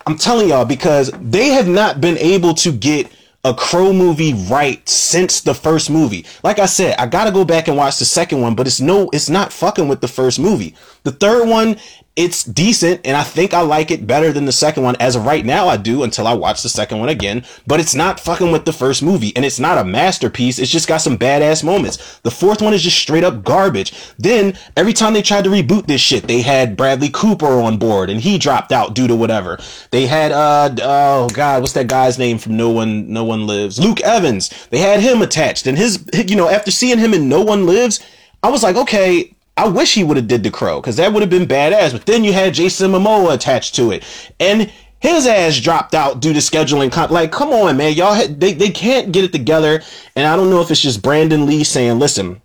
I'm 0.06 0.16
telling 0.16 0.48
y'all 0.48 0.64
because 0.64 1.12
they 1.20 1.48
have 1.48 1.68
not 1.68 2.00
been 2.00 2.18
able 2.18 2.54
to 2.54 2.72
get 2.72 3.12
a 3.44 3.52
crow 3.52 3.92
movie 3.92 4.34
right 4.48 4.88
since 4.88 5.40
the 5.40 5.54
first 5.54 5.90
movie. 5.90 6.24
Like 6.44 6.60
I 6.60 6.66
said, 6.66 6.94
I 6.98 7.06
gotta 7.06 7.32
go 7.32 7.44
back 7.44 7.66
and 7.66 7.76
watch 7.76 7.98
the 7.98 8.04
second 8.04 8.40
one, 8.40 8.54
but 8.54 8.66
it's 8.68 8.80
no, 8.80 9.10
it's 9.12 9.28
not 9.28 9.52
fucking 9.52 9.88
with 9.88 10.00
the 10.00 10.08
first 10.08 10.38
movie. 10.38 10.74
The 11.02 11.12
third 11.12 11.48
one, 11.48 11.76
it's 12.14 12.44
decent, 12.44 13.00
and 13.06 13.16
I 13.16 13.22
think 13.22 13.54
I 13.54 13.62
like 13.62 13.90
it 13.90 14.06
better 14.06 14.32
than 14.32 14.44
the 14.44 14.52
second 14.52 14.82
one. 14.82 14.96
As 15.00 15.16
of 15.16 15.24
right 15.24 15.46
now, 15.46 15.68
I 15.68 15.78
do 15.78 16.02
until 16.02 16.26
I 16.26 16.34
watch 16.34 16.62
the 16.62 16.68
second 16.68 17.00
one 17.00 17.08
again. 17.08 17.42
But 17.66 17.80
it's 17.80 17.94
not 17.94 18.20
fucking 18.20 18.52
with 18.52 18.66
the 18.66 18.72
first 18.72 19.02
movie, 19.02 19.34
and 19.34 19.46
it's 19.46 19.58
not 19.58 19.78
a 19.78 19.84
masterpiece. 19.84 20.58
It's 20.58 20.70
just 20.70 20.88
got 20.88 20.98
some 20.98 21.16
badass 21.16 21.64
moments. 21.64 22.20
The 22.20 22.30
fourth 22.30 22.60
one 22.60 22.74
is 22.74 22.82
just 22.82 22.98
straight 22.98 23.24
up 23.24 23.44
garbage. 23.44 23.94
Then 24.18 24.58
every 24.76 24.92
time 24.92 25.14
they 25.14 25.22
tried 25.22 25.44
to 25.44 25.50
reboot 25.50 25.86
this 25.86 26.02
shit, 26.02 26.24
they 26.28 26.42
had 26.42 26.76
Bradley 26.76 27.08
Cooper 27.08 27.46
on 27.46 27.78
board, 27.78 28.10
and 28.10 28.20
he 28.20 28.36
dropped 28.36 28.72
out 28.72 28.94
due 28.94 29.08
to 29.08 29.16
whatever. 29.16 29.58
They 29.90 30.06
had 30.06 30.32
uh 30.32 30.74
oh 30.82 31.30
god, 31.30 31.62
what's 31.62 31.72
that 31.72 31.88
guy's 31.88 32.18
name 32.18 32.36
from 32.36 32.58
No 32.58 32.68
One 32.68 33.10
No 33.10 33.24
One 33.24 33.46
Lives? 33.46 33.80
Luke 33.80 34.02
Evans. 34.02 34.50
They 34.68 34.78
had 34.78 35.00
him 35.00 35.22
attached, 35.22 35.66
and 35.66 35.78
his 35.78 36.04
you 36.12 36.36
know 36.36 36.50
after 36.50 36.70
seeing 36.70 36.98
him 36.98 37.14
in 37.14 37.30
No 37.30 37.40
One 37.40 37.64
Lives, 37.64 38.00
I 38.42 38.50
was 38.50 38.62
like, 38.62 38.76
okay, 38.76 39.34
I 39.56 39.68
wish 39.68 39.94
he 39.94 40.04
would 40.04 40.16
have 40.16 40.28
did 40.28 40.42
the 40.42 40.50
crow 40.50 40.80
because 40.80 40.96
that 40.96 41.12
would 41.12 41.20
have 41.22 41.30
been 41.30 41.46
badass. 41.46 41.92
But 41.92 42.06
then 42.06 42.24
you 42.24 42.32
had 42.32 42.54
Jason 42.54 42.90
Momoa 42.92 43.34
attached 43.34 43.74
to 43.76 43.90
it, 43.90 44.04
and 44.40 44.72
his 44.98 45.26
ass 45.26 45.58
dropped 45.58 45.94
out 45.94 46.20
due 46.20 46.32
to 46.32 46.38
scheduling. 46.38 46.90
Con- 46.90 47.10
like, 47.10 47.32
come 47.32 47.50
on, 47.50 47.76
man, 47.76 47.92
y'all 47.92 48.14
had, 48.14 48.40
they 48.40 48.52
they 48.54 48.70
can't 48.70 49.12
get 49.12 49.24
it 49.24 49.32
together. 49.32 49.82
And 50.16 50.26
I 50.26 50.36
don't 50.36 50.48
know 50.48 50.60
if 50.60 50.70
it's 50.70 50.80
just 50.80 51.02
Brandon 51.02 51.44
Lee 51.44 51.64
saying, 51.64 51.98
"Listen, 51.98 52.40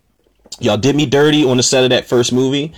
y'all 0.60 0.76
did 0.76 0.96
me 0.96 1.06
dirty 1.06 1.44
on 1.44 1.56
the 1.56 1.62
set 1.62 1.84
of 1.84 1.90
that 1.90 2.06
first 2.06 2.32
movie, 2.32 2.74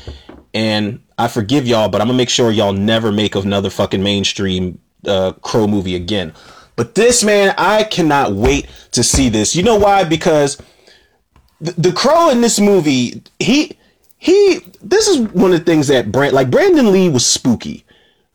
and 0.55 1.01
I 1.19 1.29
forgive 1.29 1.67
y'all, 1.67 1.89
but 1.89 2.01
I'm 2.01 2.07
gonna 2.07 2.17
make 2.17 2.31
sure 2.31 2.51
y'all 2.51 2.73
never 2.73 3.11
make 3.11 3.35
another 3.35 3.71
fucking 3.71 4.03
mainstream 4.03 4.79
uh, 5.07 5.33
crow 5.43 5.67
movie 5.67 5.97
again." 5.97 6.35
But 6.77 6.95
this 6.95 7.25
man, 7.25 7.55
I 7.59 7.85
cannot 7.85 8.33
wait 8.33 8.67
to 8.93 9.03
see 9.03 9.29
this. 9.29 9.57
You 9.57 9.63
know 9.63 9.77
why? 9.77 10.05
Because 10.05 10.57
the, 11.61 11.73
the 11.73 11.93
crow 11.93 12.31
in 12.31 12.41
this 12.41 12.61
movie, 12.61 13.23
he 13.39 13.77
he 14.21 14.61
this 14.83 15.09
is 15.09 15.19
one 15.29 15.53
of 15.53 15.59
the 15.59 15.65
things 15.65 15.89
that 15.89 16.13
Brand 16.13 16.35
like 16.35 16.51
Brandon 16.51 16.93
Lee 16.93 17.09
was 17.09 17.27
spooky 17.27 17.85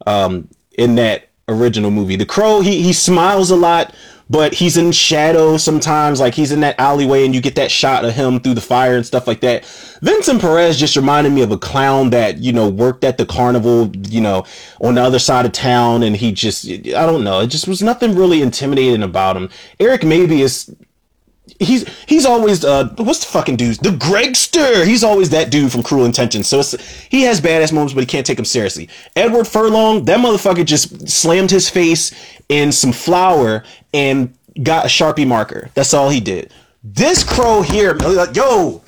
um 0.05 0.49
in 0.71 0.95
that 0.95 1.29
original 1.47 1.91
movie. 1.91 2.15
The 2.15 2.25
Crow, 2.25 2.61
he 2.61 2.81
he 2.81 2.91
smiles 2.91 3.51
a 3.51 3.55
lot, 3.55 3.93
but 4.27 4.55
he's 4.55 4.77
in 4.77 4.91
shadow 4.91 5.57
sometimes. 5.57 6.19
Like 6.19 6.33
he's 6.33 6.51
in 6.51 6.61
that 6.61 6.79
alleyway, 6.79 7.23
and 7.23 7.35
you 7.35 7.41
get 7.41 7.55
that 7.55 7.69
shot 7.69 8.03
of 8.03 8.15
him 8.15 8.39
through 8.39 8.55
the 8.55 8.61
fire 8.61 8.95
and 8.95 9.05
stuff 9.05 9.27
like 9.27 9.41
that. 9.41 9.63
Vincent 10.01 10.41
Perez 10.41 10.79
just 10.79 10.95
reminded 10.95 11.33
me 11.33 11.43
of 11.43 11.51
a 11.51 11.57
clown 11.57 12.09
that 12.09 12.39
you 12.39 12.51
know 12.51 12.67
worked 12.67 13.03
at 13.03 13.17
the 13.17 13.25
carnival, 13.25 13.91
you 14.09 14.21
know, 14.21 14.43
on 14.81 14.95
the 14.95 15.01
other 15.01 15.19
side 15.19 15.45
of 15.45 15.51
town, 15.51 16.01
and 16.01 16.15
he 16.15 16.31
just 16.31 16.67
I 16.67 17.05
don't 17.05 17.23
know, 17.23 17.41
it 17.41 17.47
just 17.47 17.67
was 17.67 17.83
nothing 17.83 18.15
really 18.15 18.41
intimidating 18.41 19.03
about 19.03 19.37
him. 19.37 19.49
Eric 19.79 20.01
Mabius 20.01 20.75
he's 21.59 21.87
he's 22.05 22.25
always 22.25 22.65
uh 22.65 22.89
what's 22.97 23.19
the 23.19 23.31
fucking 23.31 23.55
dude? 23.55 23.77
The 23.77 23.89
Gregster! 23.89 24.85
He's 24.85 25.03
always 25.03 25.29
that 25.29 25.51
dude 25.51 25.71
from 25.71 25.83
Cruel 25.83 26.05
Intentions. 26.05 26.47
So 26.47 26.61
he 27.09 27.23
has 27.23 27.41
badass 27.41 27.71
moments 27.71 27.93
but 27.93 28.01
he 28.01 28.07
can't 28.07 28.25
take 28.25 28.39
him 28.39 28.45
seriously. 28.45 28.89
Edward 29.15 29.47
Furlong 29.47 30.05
that 30.05 30.19
motherfucker 30.19 30.65
just 30.65 31.07
slammed 31.07 31.51
his 31.51 31.69
face 31.69 32.13
in 32.49 32.71
some 32.71 32.91
flour 32.91 33.63
and 33.93 34.35
got 34.63 34.85
a 34.85 34.89
sharpie 34.89 35.27
marker. 35.27 35.69
That's 35.73 35.93
all 35.93 36.09
he 36.09 36.19
did. 36.19 36.51
This 36.83 37.23
crow 37.23 37.61
here 37.61 37.97
yo 38.33 38.83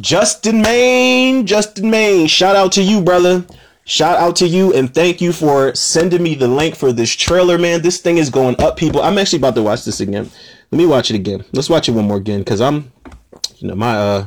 Justin 0.00 0.62
Main 0.62 1.46
Justin 1.46 1.90
Main 1.90 2.26
shout 2.26 2.56
out 2.56 2.72
to 2.72 2.82
you 2.82 3.00
brother. 3.00 3.44
Shout 3.86 4.18
out 4.18 4.36
to 4.36 4.46
you 4.46 4.72
and 4.72 4.94
thank 4.94 5.20
you 5.20 5.32
for 5.32 5.74
sending 5.74 6.22
me 6.22 6.36
the 6.36 6.46
link 6.46 6.76
for 6.76 6.92
this 6.92 7.10
trailer, 7.10 7.58
man. 7.58 7.82
This 7.82 7.98
thing 7.98 8.18
is 8.18 8.30
going 8.30 8.60
up, 8.60 8.76
people. 8.76 9.02
I'm 9.02 9.18
actually 9.18 9.38
about 9.38 9.56
to 9.56 9.62
watch 9.62 9.84
this 9.84 9.98
again. 9.98 10.30
Let 10.70 10.78
me 10.78 10.86
watch 10.86 11.10
it 11.10 11.16
again. 11.16 11.44
Let's 11.52 11.68
watch 11.68 11.88
it 11.88 11.92
one 11.92 12.06
more 12.06 12.16
again 12.16 12.40
because 12.40 12.60
I'm, 12.60 12.92
you 13.56 13.68
know, 13.68 13.74
my, 13.74 13.96
uh, 13.96 14.26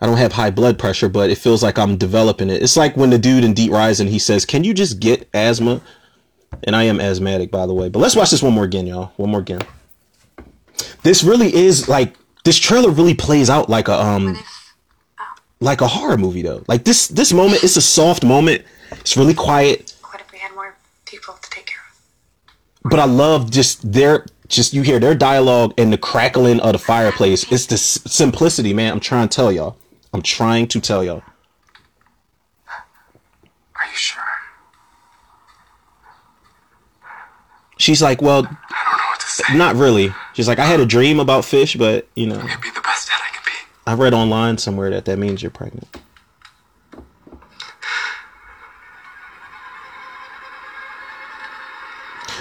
I 0.00 0.06
don't 0.06 0.16
have 0.16 0.32
high 0.32 0.50
blood 0.50 0.78
pressure, 0.78 1.08
but 1.08 1.28
it 1.28 1.36
feels 1.36 1.62
like 1.62 1.78
I'm 1.78 1.96
developing 1.96 2.48
it. 2.48 2.62
It's 2.62 2.76
like 2.76 2.96
when 2.96 3.10
the 3.10 3.18
dude 3.18 3.44
in 3.44 3.52
Deep 3.52 3.70
Rising, 3.70 4.08
he 4.08 4.18
says, 4.18 4.46
Can 4.46 4.64
you 4.64 4.72
just 4.72 5.00
get 5.00 5.28
asthma? 5.34 5.82
And 6.64 6.74
I 6.74 6.84
am 6.84 7.00
asthmatic, 7.00 7.50
by 7.50 7.66
the 7.66 7.74
way. 7.74 7.88
But 7.88 8.00
let's 8.00 8.16
watch 8.16 8.30
this 8.30 8.42
one 8.42 8.54
more 8.54 8.64
again, 8.64 8.86
y'all. 8.86 9.12
One 9.16 9.30
more 9.30 9.40
again. 9.40 9.60
This 11.02 11.22
really 11.22 11.54
is 11.54 11.88
like, 11.88 12.16
this 12.44 12.58
trailer 12.58 12.90
really 12.90 13.14
plays 13.14 13.50
out 13.50 13.68
like 13.68 13.88
a, 13.88 14.00
um, 14.00 14.38
like 15.60 15.80
a 15.80 15.86
horror 15.86 16.16
movie 16.16 16.42
though. 16.42 16.64
Like 16.66 16.84
this 16.84 17.08
this 17.08 17.32
moment, 17.32 17.62
it's 17.62 17.76
a 17.76 17.82
soft 17.82 18.24
moment. 18.24 18.64
It's 18.92 19.16
really 19.16 19.34
quiet. 19.34 19.94
What 20.02 20.20
if 20.20 20.32
we 20.32 20.38
had 20.38 20.54
more 20.54 20.76
people 21.04 21.34
to 21.40 21.50
take 21.50 21.66
care 21.66 21.82
of? 21.90 22.90
But 22.90 22.98
I 22.98 23.04
love 23.04 23.50
just 23.50 23.92
their 23.92 24.26
just 24.50 24.74
you 24.74 24.82
hear 24.82 24.98
their 24.98 25.14
dialogue 25.14 25.72
and 25.78 25.92
the 25.92 25.98
crackling 25.98 26.60
of 26.60 26.72
the 26.72 26.78
fireplace. 26.78 27.50
It's 27.50 27.66
the 27.66 27.74
s- 27.74 28.00
simplicity, 28.06 28.74
man. 28.74 28.92
I'm 28.92 29.00
trying 29.00 29.28
to 29.28 29.34
tell 29.34 29.50
y'all. 29.52 29.76
I'm 30.12 30.22
trying 30.22 30.66
to 30.68 30.80
tell 30.80 31.04
y'all. 31.04 31.22
Are 32.68 33.86
you 33.86 33.94
sure? 33.94 34.22
She's 37.78 38.02
like, 38.02 38.20
well, 38.20 38.40
I 38.40 38.42
don't 38.44 38.98
know 38.98 39.04
what 39.10 39.20
to 39.20 39.26
say. 39.26 39.56
not 39.56 39.76
really. 39.76 40.12
She's 40.34 40.48
like, 40.48 40.58
I 40.58 40.66
had 40.66 40.80
a 40.80 40.86
dream 40.86 41.18
about 41.20 41.44
fish, 41.44 41.76
but 41.76 42.06
you 42.14 42.26
know, 42.26 42.36
Maybe 42.36 42.70
the 42.74 42.80
best 42.82 43.08
dad 43.08 43.20
I 43.22 43.34
can 43.34 43.42
be. 43.46 43.52
I 43.86 43.94
read 43.94 44.12
online 44.12 44.58
somewhere 44.58 44.90
that 44.90 45.04
that 45.06 45.18
means 45.18 45.42
you're 45.42 45.50
pregnant. 45.50 45.86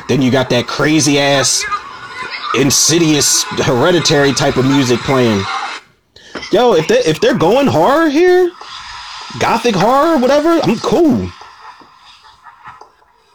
Then 0.08 0.22
you 0.22 0.32
got 0.32 0.50
that 0.50 0.66
crazy 0.68 1.20
ass, 1.20 1.64
insidious, 2.56 3.44
hereditary 3.44 4.34
type 4.34 4.58
of 4.58 4.66
music 4.66 5.00
playing. 5.00 5.42
Yo, 6.52 6.74
if 6.74 6.88
they 6.88 7.00
if 7.00 7.20
they're 7.20 7.38
going 7.38 7.68
horror 7.68 8.10
here, 8.10 8.52
gothic 9.40 9.76
horror, 9.76 10.18
whatever, 10.18 10.60
I'm 10.64 10.78
cool. 10.80 11.32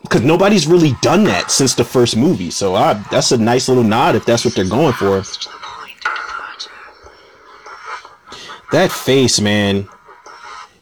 Because 0.03 0.23
nobody's 0.23 0.67
really 0.67 0.93
done 1.01 1.25
that 1.25 1.51
since 1.51 1.75
the 1.75 1.85
first 1.85 2.17
movie, 2.17 2.51
so 2.51 2.75
I, 2.75 2.95
that's 3.11 3.33
a 3.33 3.39
nice 3.39 3.69
little 3.69 3.83
nod 3.83 4.17
if 4.17 4.25
that's 4.27 4.45
what 4.45 4.55
they're 4.55 4.69
going 4.69 4.93
for. 4.93 5.23
That 8.73 8.91
face, 8.91 9.41
man. 9.41 9.89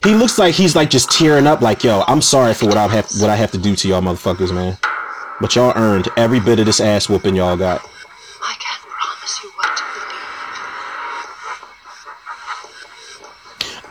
He 0.03 0.15
looks 0.15 0.39
like 0.39 0.55
he's 0.55 0.75
like 0.75 0.91
just 0.91 1.13
tearing 1.13 1.47
up, 1.47 1.61
like, 1.61 1.85
yo, 1.85 2.03
I'm 2.09 2.21
sorry 2.21 2.55
for 2.55 2.67
what 2.67 2.77
I 2.77 2.89
have 2.89 3.09
what 3.21 3.31
I 3.31 3.37
have 3.37 3.53
to 3.53 3.59
do 3.59 3.77
to 3.77 3.89
y'all 3.89 4.01
motherfuckers, 4.01 4.53
man. 4.53 4.77
But 5.41 5.55
y'all 5.55 5.73
earned 5.77 6.09
every 6.17 6.41
bit 6.41 6.59
of 6.59 6.67
this 6.67 6.81
ass 6.81 7.09
whooping 7.09 7.37
y'all 7.37 7.57
got. 7.57 7.87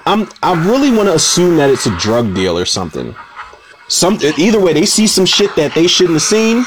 I'm 0.06 0.28
I 0.42 0.54
really 0.68 0.90
want 0.90 1.08
to 1.10 1.14
assume 1.16 1.58
that 1.58 1.70
it's 1.70 1.86
a 1.86 1.96
drug 1.98 2.34
deal 2.34 2.58
or 2.58 2.66
something. 2.66 3.16
Some 3.88 4.18
either 4.38 4.60
way, 4.60 4.74
they 4.74 4.86
see 4.86 5.06
some 5.06 5.26
shit 5.26 5.56
that 5.58 5.76
they 5.76 5.86
shouldn't 5.86 6.16
have 6.16 6.22
seen. 6.22 6.66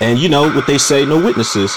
And 0.00 0.18
you 0.18 0.28
know 0.28 0.52
what 0.52 0.66
they 0.66 0.78
say, 0.78 1.04
no 1.04 1.22
witnesses. 1.22 1.76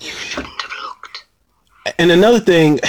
You 0.00 0.10
shouldn't 0.10 0.62
have 0.62 0.72
looked. 0.82 1.24
And 1.98 2.10
another 2.10 2.40
thing 2.40 2.80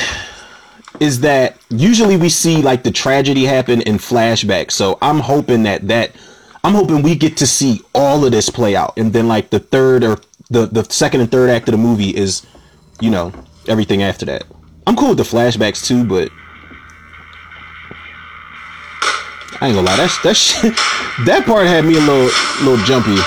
is 1.03 1.19
that 1.19 1.57
usually 1.69 2.15
we 2.15 2.29
see 2.29 2.61
like 2.61 2.83
the 2.83 2.91
tragedy 2.91 3.43
happen 3.43 3.81
in 3.81 3.97
flashback. 3.97 4.71
So 4.71 4.97
I'm 5.01 5.19
hoping 5.19 5.63
that 5.63 5.85
that 5.89 6.15
I'm 6.63 6.73
hoping 6.73 7.01
we 7.03 7.13
get 7.13 7.35
to 7.37 7.45
see 7.45 7.81
all 7.93 8.23
of 8.23 8.31
this 8.31 8.49
play 8.49 8.73
out, 8.73 8.93
and 8.95 9.11
then 9.11 9.27
like 9.27 9.49
the 9.49 9.59
third 9.59 10.05
or 10.05 10.17
the 10.49 10.65
the 10.65 10.85
second 10.85 11.19
and 11.19 11.29
third 11.29 11.49
act 11.49 11.67
of 11.67 11.73
the 11.73 11.77
movie 11.77 12.15
is, 12.15 12.47
you 13.01 13.09
know, 13.09 13.33
everything 13.67 14.01
after 14.01 14.25
that. 14.27 14.45
I'm 14.87 14.95
cool 14.95 15.09
with 15.09 15.17
the 15.17 15.23
flashbacks 15.23 15.85
too, 15.85 16.05
but 16.05 16.29
I 19.59 19.67
ain't 19.67 19.75
gonna 19.75 19.81
lie, 19.81 19.97
that's 19.97 20.17
that 20.23 20.37
shit, 20.37 20.73
that 21.25 21.43
part 21.45 21.67
had 21.67 21.83
me 21.83 21.97
a 21.97 21.99
little 21.99 22.31
little 22.63 22.85
jumpy. 22.85 23.19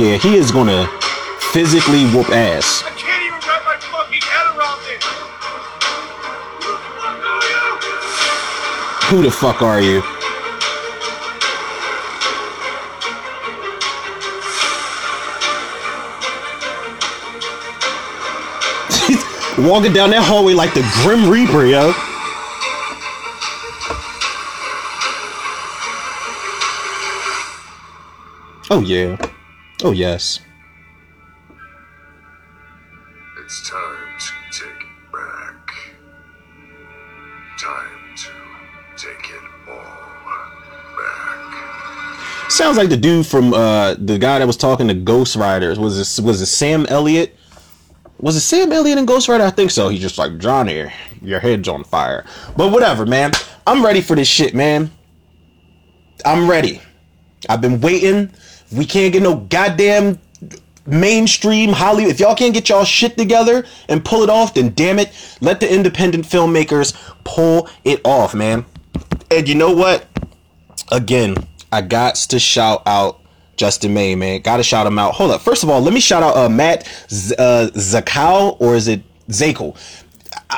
Yeah, 0.00 0.16
he 0.16 0.36
is 0.36 0.50
gonna 0.50 0.88
physically 1.52 2.06
whoop 2.06 2.30
ass. 2.30 2.97
Who 9.08 9.22
the 9.22 9.30
fuck 9.30 9.62
are 9.62 9.80
you? 9.80 10.02
Walking 19.66 19.94
down 19.94 20.10
that 20.10 20.22
hallway 20.22 20.52
like 20.52 20.74
the 20.74 20.82
Grim 21.02 21.30
Reaper, 21.30 21.64
yo. 21.64 21.94
Oh 28.70 28.82
yeah. 28.84 29.16
Oh 29.82 29.92
yes. 29.92 30.40
It's 33.42 33.70
time 33.70 33.87
Sounds 42.58 42.76
like 42.76 42.88
the 42.88 42.96
dude 42.96 43.24
from 43.24 43.54
uh 43.54 43.94
the 43.94 44.18
guy 44.18 44.40
that 44.40 44.46
was 44.46 44.56
talking 44.56 44.88
to 44.88 44.94
Ghost 44.94 45.36
Riders. 45.36 45.78
Was 45.78 45.96
this 45.96 46.18
was 46.18 46.40
it 46.40 46.46
Sam 46.46 46.86
Elliott? 46.86 47.36
Was 48.18 48.34
it 48.34 48.40
Sam 48.40 48.72
Elliott 48.72 48.98
in 48.98 49.06
Ghost 49.06 49.28
Rider? 49.28 49.44
I 49.44 49.50
think 49.50 49.70
so. 49.70 49.88
He's 49.90 50.00
just 50.00 50.18
like 50.18 50.38
Johnny, 50.38 50.90
your 51.22 51.38
head's 51.38 51.68
on 51.68 51.84
fire. 51.84 52.24
But 52.56 52.72
whatever, 52.72 53.06
man. 53.06 53.30
I'm 53.64 53.84
ready 53.84 54.00
for 54.00 54.16
this 54.16 54.26
shit, 54.26 54.56
man. 54.56 54.90
I'm 56.24 56.50
ready. 56.50 56.82
I've 57.48 57.60
been 57.60 57.80
waiting. 57.80 58.32
We 58.72 58.86
can't 58.86 59.12
get 59.12 59.22
no 59.22 59.36
goddamn 59.36 60.18
mainstream 60.84 61.70
Hollywood. 61.70 62.10
If 62.10 62.18
y'all 62.18 62.34
can't 62.34 62.54
get 62.54 62.70
y'all 62.70 62.82
shit 62.84 63.16
together 63.16 63.66
and 63.88 64.04
pull 64.04 64.24
it 64.24 64.30
off, 64.30 64.54
then 64.54 64.74
damn 64.74 64.98
it, 64.98 65.12
let 65.40 65.60
the 65.60 65.72
independent 65.72 66.24
filmmakers 66.24 66.92
pull 67.22 67.68
it 67.84 68.00
off, 68.04 68.34
man. 68.34 68.66
And 69.30 69.48
you 69.48 69.54
know 69.54 69.72
what? 69.72 70.06
Again, 70.90 71.36
I 71.72 71.82
got 71.82 72.14
to 72.16 72.38
shout 72.38 72.82
out 72.86 73.20
Justin 73.56 73.92
Main, 73.92 74.18
man. 74.20 74.40
Gotta 74.40 74.62
shout 74.62 74.86
him 74.86 74.98
out. 74.98 75.14
Hold 75.14 75.32
up. 75.32 75.40
First 75.40 75.62
of 75.64 75.68
all, 75.70 75.80
let 75.80 75.92
me 75.92 76.00
shout 76.00 76.22
out 76.22 76.36
uh, 76.36 76.48
Matt 76.48 76.88
Z- 77.10 77.34
uh, 77.38 77.68
or 78.60 78.74
is 78.76 78.88
it 78.88 79.02
Zakel? 79.28 79.76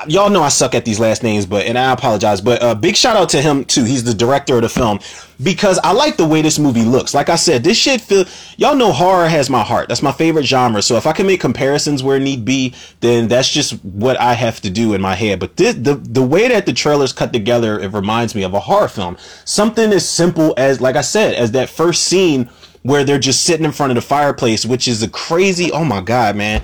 Y'all 0.07 0.31
know 0.31 0.41
I 0.41 0.51
suck 0.51 0.77
at 0.77 0.85
these 0.85 1.01
last 1.01 1.25
names, 1.25 1.47
but 1.47 1.67
and 1.67 1.77
I 1.77 1.93
apologize. 1.93 2.41
But 2.41 2.63
uh, 2.63 2.77
big 2.77 2.95
shout 2.95 3.17
out 3.17 3.29
to 3.31 3.43
him 3.43 3.65
too. 3.65 3.83
He's 3.83 4.05
the 4.05 4.15
director 4.15 4.55
of 4.55 4.63
the 4.63 4.69
film 4.69 5.01
because 5.43 5.81
I 5.83 5.91
like 5.91 6.17
the 6.17 6.27
way 6.27 6.43
this 6.43 6.61
movie 6.61 6.85
looks. 6.85 7.13
Like 7.13 7.29
I 7.29 7.35
said, 7.35 7.65
this 7.65 7.77
shit 7.77 8.01
feel. 8.01 8.25
Y'all 8.57 8.77
know 8.77 8.93
horror 8.93 9.27
has 9.27 9.51
my 9.51 9.65
heart. 9.65 9.89
That's 9.89 10.01
my 10.01 10.13
favorite 10.13 10.45
genre. 10.45 10.81
So 10.81 10.97
if 10.97 11.09
I 11.09 11.13
can 11.13 11.27
make 11.27 11.41
comparisons 11.41 12.05
where 12.05 12.21
need 12.21 12.45
be, 12.45 12.73
then 13.01 13.27
that's 13.27 13.51
just 13.51 13.85
what 13.85 14.19
I 14.21 14.35
have 14.35 14.61
to 14.61 14.71
do 14.71 14.95
in 14.95 15.01
my 15.01 15.17
head. 15.17 15.41
But 15.41 15.57
this, 15.57 15.75
the 15.75 15.97
the 15.97 16.23
way 16.23 16.47
that 16.47 16.67
the 16.67 16.73
trailers 16.73 17.13
cut 17.13 17.33
together, 17.33 17.81
it 17.81 17.89
reminds 17.89 18.37
me 18.37 18.45
of 18.45 18.55
a 18.55 18.61
horror 18.61 18.89
film. 18.89 19.17
Something 19.45 19.93
as 19.93 20.09
simple 20.09 20.55
as, 20.57 20.81
like 20.81 20.95
I 20.95 21.03
said, 21.03 21.35
as 21.35 21.51
that 21.51 21.69
first 21.69 22.05
scene 22.05 22.49
where 22.83 23.03
they're 23.03 23.19
just 23.19 23.43
sitting 23.43 23.67
in 23.67 23.73
front 23.73 23.91
of 23.91 23.97
the 23.97 24.03
fireplace, 24.03 24.65
which 24.65 24.87
is 24.87 25.03
a 25.03 25.09
crazy. 25.09 25.73
Oh 25.73 25.85
my 25.85 26.01
god, 26.01 26.37
man 26.37 26.63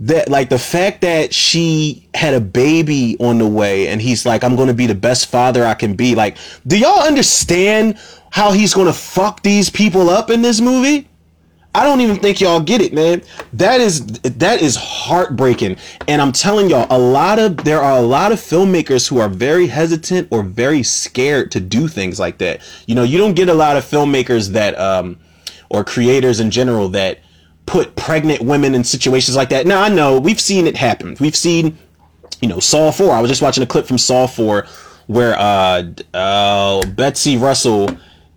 that 0.00 0.28
like 0.28 0.48
the 0.48 0.58
fact 0.58 1.00
that 1.00 1.34
she 1.34 2.08
had 2.14 2.32
a 2.32 2.40
baby 2.40 3.16
on 3.18 3.38
the 3.38 3.46
way 3.46 3.88
and 3.88 4.00
he's 4.00 4.24
like 4.24 4.44
i'm 4.44 4.54
gonna 4.54 4.72
be 4.72 4.86
the 4.86 4.94
best 4.94 5.28
father 5.28 5.64
i 5.64 5.74
can 5.74 5.94
be 5.94 6.14
like 6.14 6.36
do 6.66 6.78
y'all 6.78 7.00
understand 7.00 7.98
how 8.30 8.52
he's 8.52 8.74
gonna 8.74 8.92
fuck 8.92 9.42
these 9.42 9.70
people 9.70 10.10
up 10.10 10.30
in 10.30 10.42
this 10.42 10.60
movie? 10.60 11.08
I 11.74 11.84
don't 11.84 12.00
even 12.00 12.16
think 12.16 12.40
y'all 12.40 12.60
get 12.60 12.80
it 12.80 12.92
man. 12.92 13.22
That 13.52 13.80
is 13.80 14.04
that 14.20 14.62
is 14.62 14.74
heartbreaking. 14.76 15.76
And 16.08 16.20
i'm 16.20 16.32
telling 16.32 16.70
y'all 16.70 16.86
a 16.90 16.98
lot 16.98 17.38
of 17.38 17.58
there 17.58 17.80
are 17.80 17.98
a 17.98 18.02
lot 18.02 18.32
of 18.32 18.38
filmmakers 18.38 19.08
who 19.08 19.18
are 19.18 19.28
very 19.28 19.66
hesitant 19.66 20.28
or 20.30 20.42
very 20.42 20.82
scared 20.82 21.50
to 21.52 21.60
do 21.60 21.88
things 21.88 22.18
like 22.18 22.38
that. 22.38 22.62
You 22.86 22.94
know 22.94 23.04
you 23.04 23.18
don't 23.18 23.34
get 23.34 23.48
a 23.48 23.54
lot 23.54 23.76
of 23.76 23.84
filmmakers 23.84 24.50
that 24.50 24.78
um 24.78 25.18
or 25.70 25.84
creators 25.84 26.40
in 26.40 26.50
general 26.50 26.88
that 26.90 27.20
put 27.68 27.94
pregnant 27.96 28.40
women 28.40 28.74
in 28.74 28.82
situations 28.82 29.36
like 29.36 29.50
that. 29.50 29.66
Now 29.66 29.82
I 29.82 29.90
know 29.90 30.18
we've 30.18 30.40
seen 30.40 30.66
it 30.66 30.76
happen. 30.76 31.16
We've 31.20 31.36
seen, 31.36 31.78
you 32.40 32.48
know, 32.48 32.60
Saw 32.60 32.90
Four. 32.90 33.12
I 33.12 33.20
was 33.20 33.30
just 33.30 33.42
watching 33.42 33.62
a 33.62 33.66
clip 33.66 33.86
from 33.86 33.98
Saw 33.98 34.26
Four 34.26 34.66
where 35.06 35.36
uh, 35.38 35.84
uh 36.14 36.86
Betsy 36.86 37.36
Russell 37.36 37.90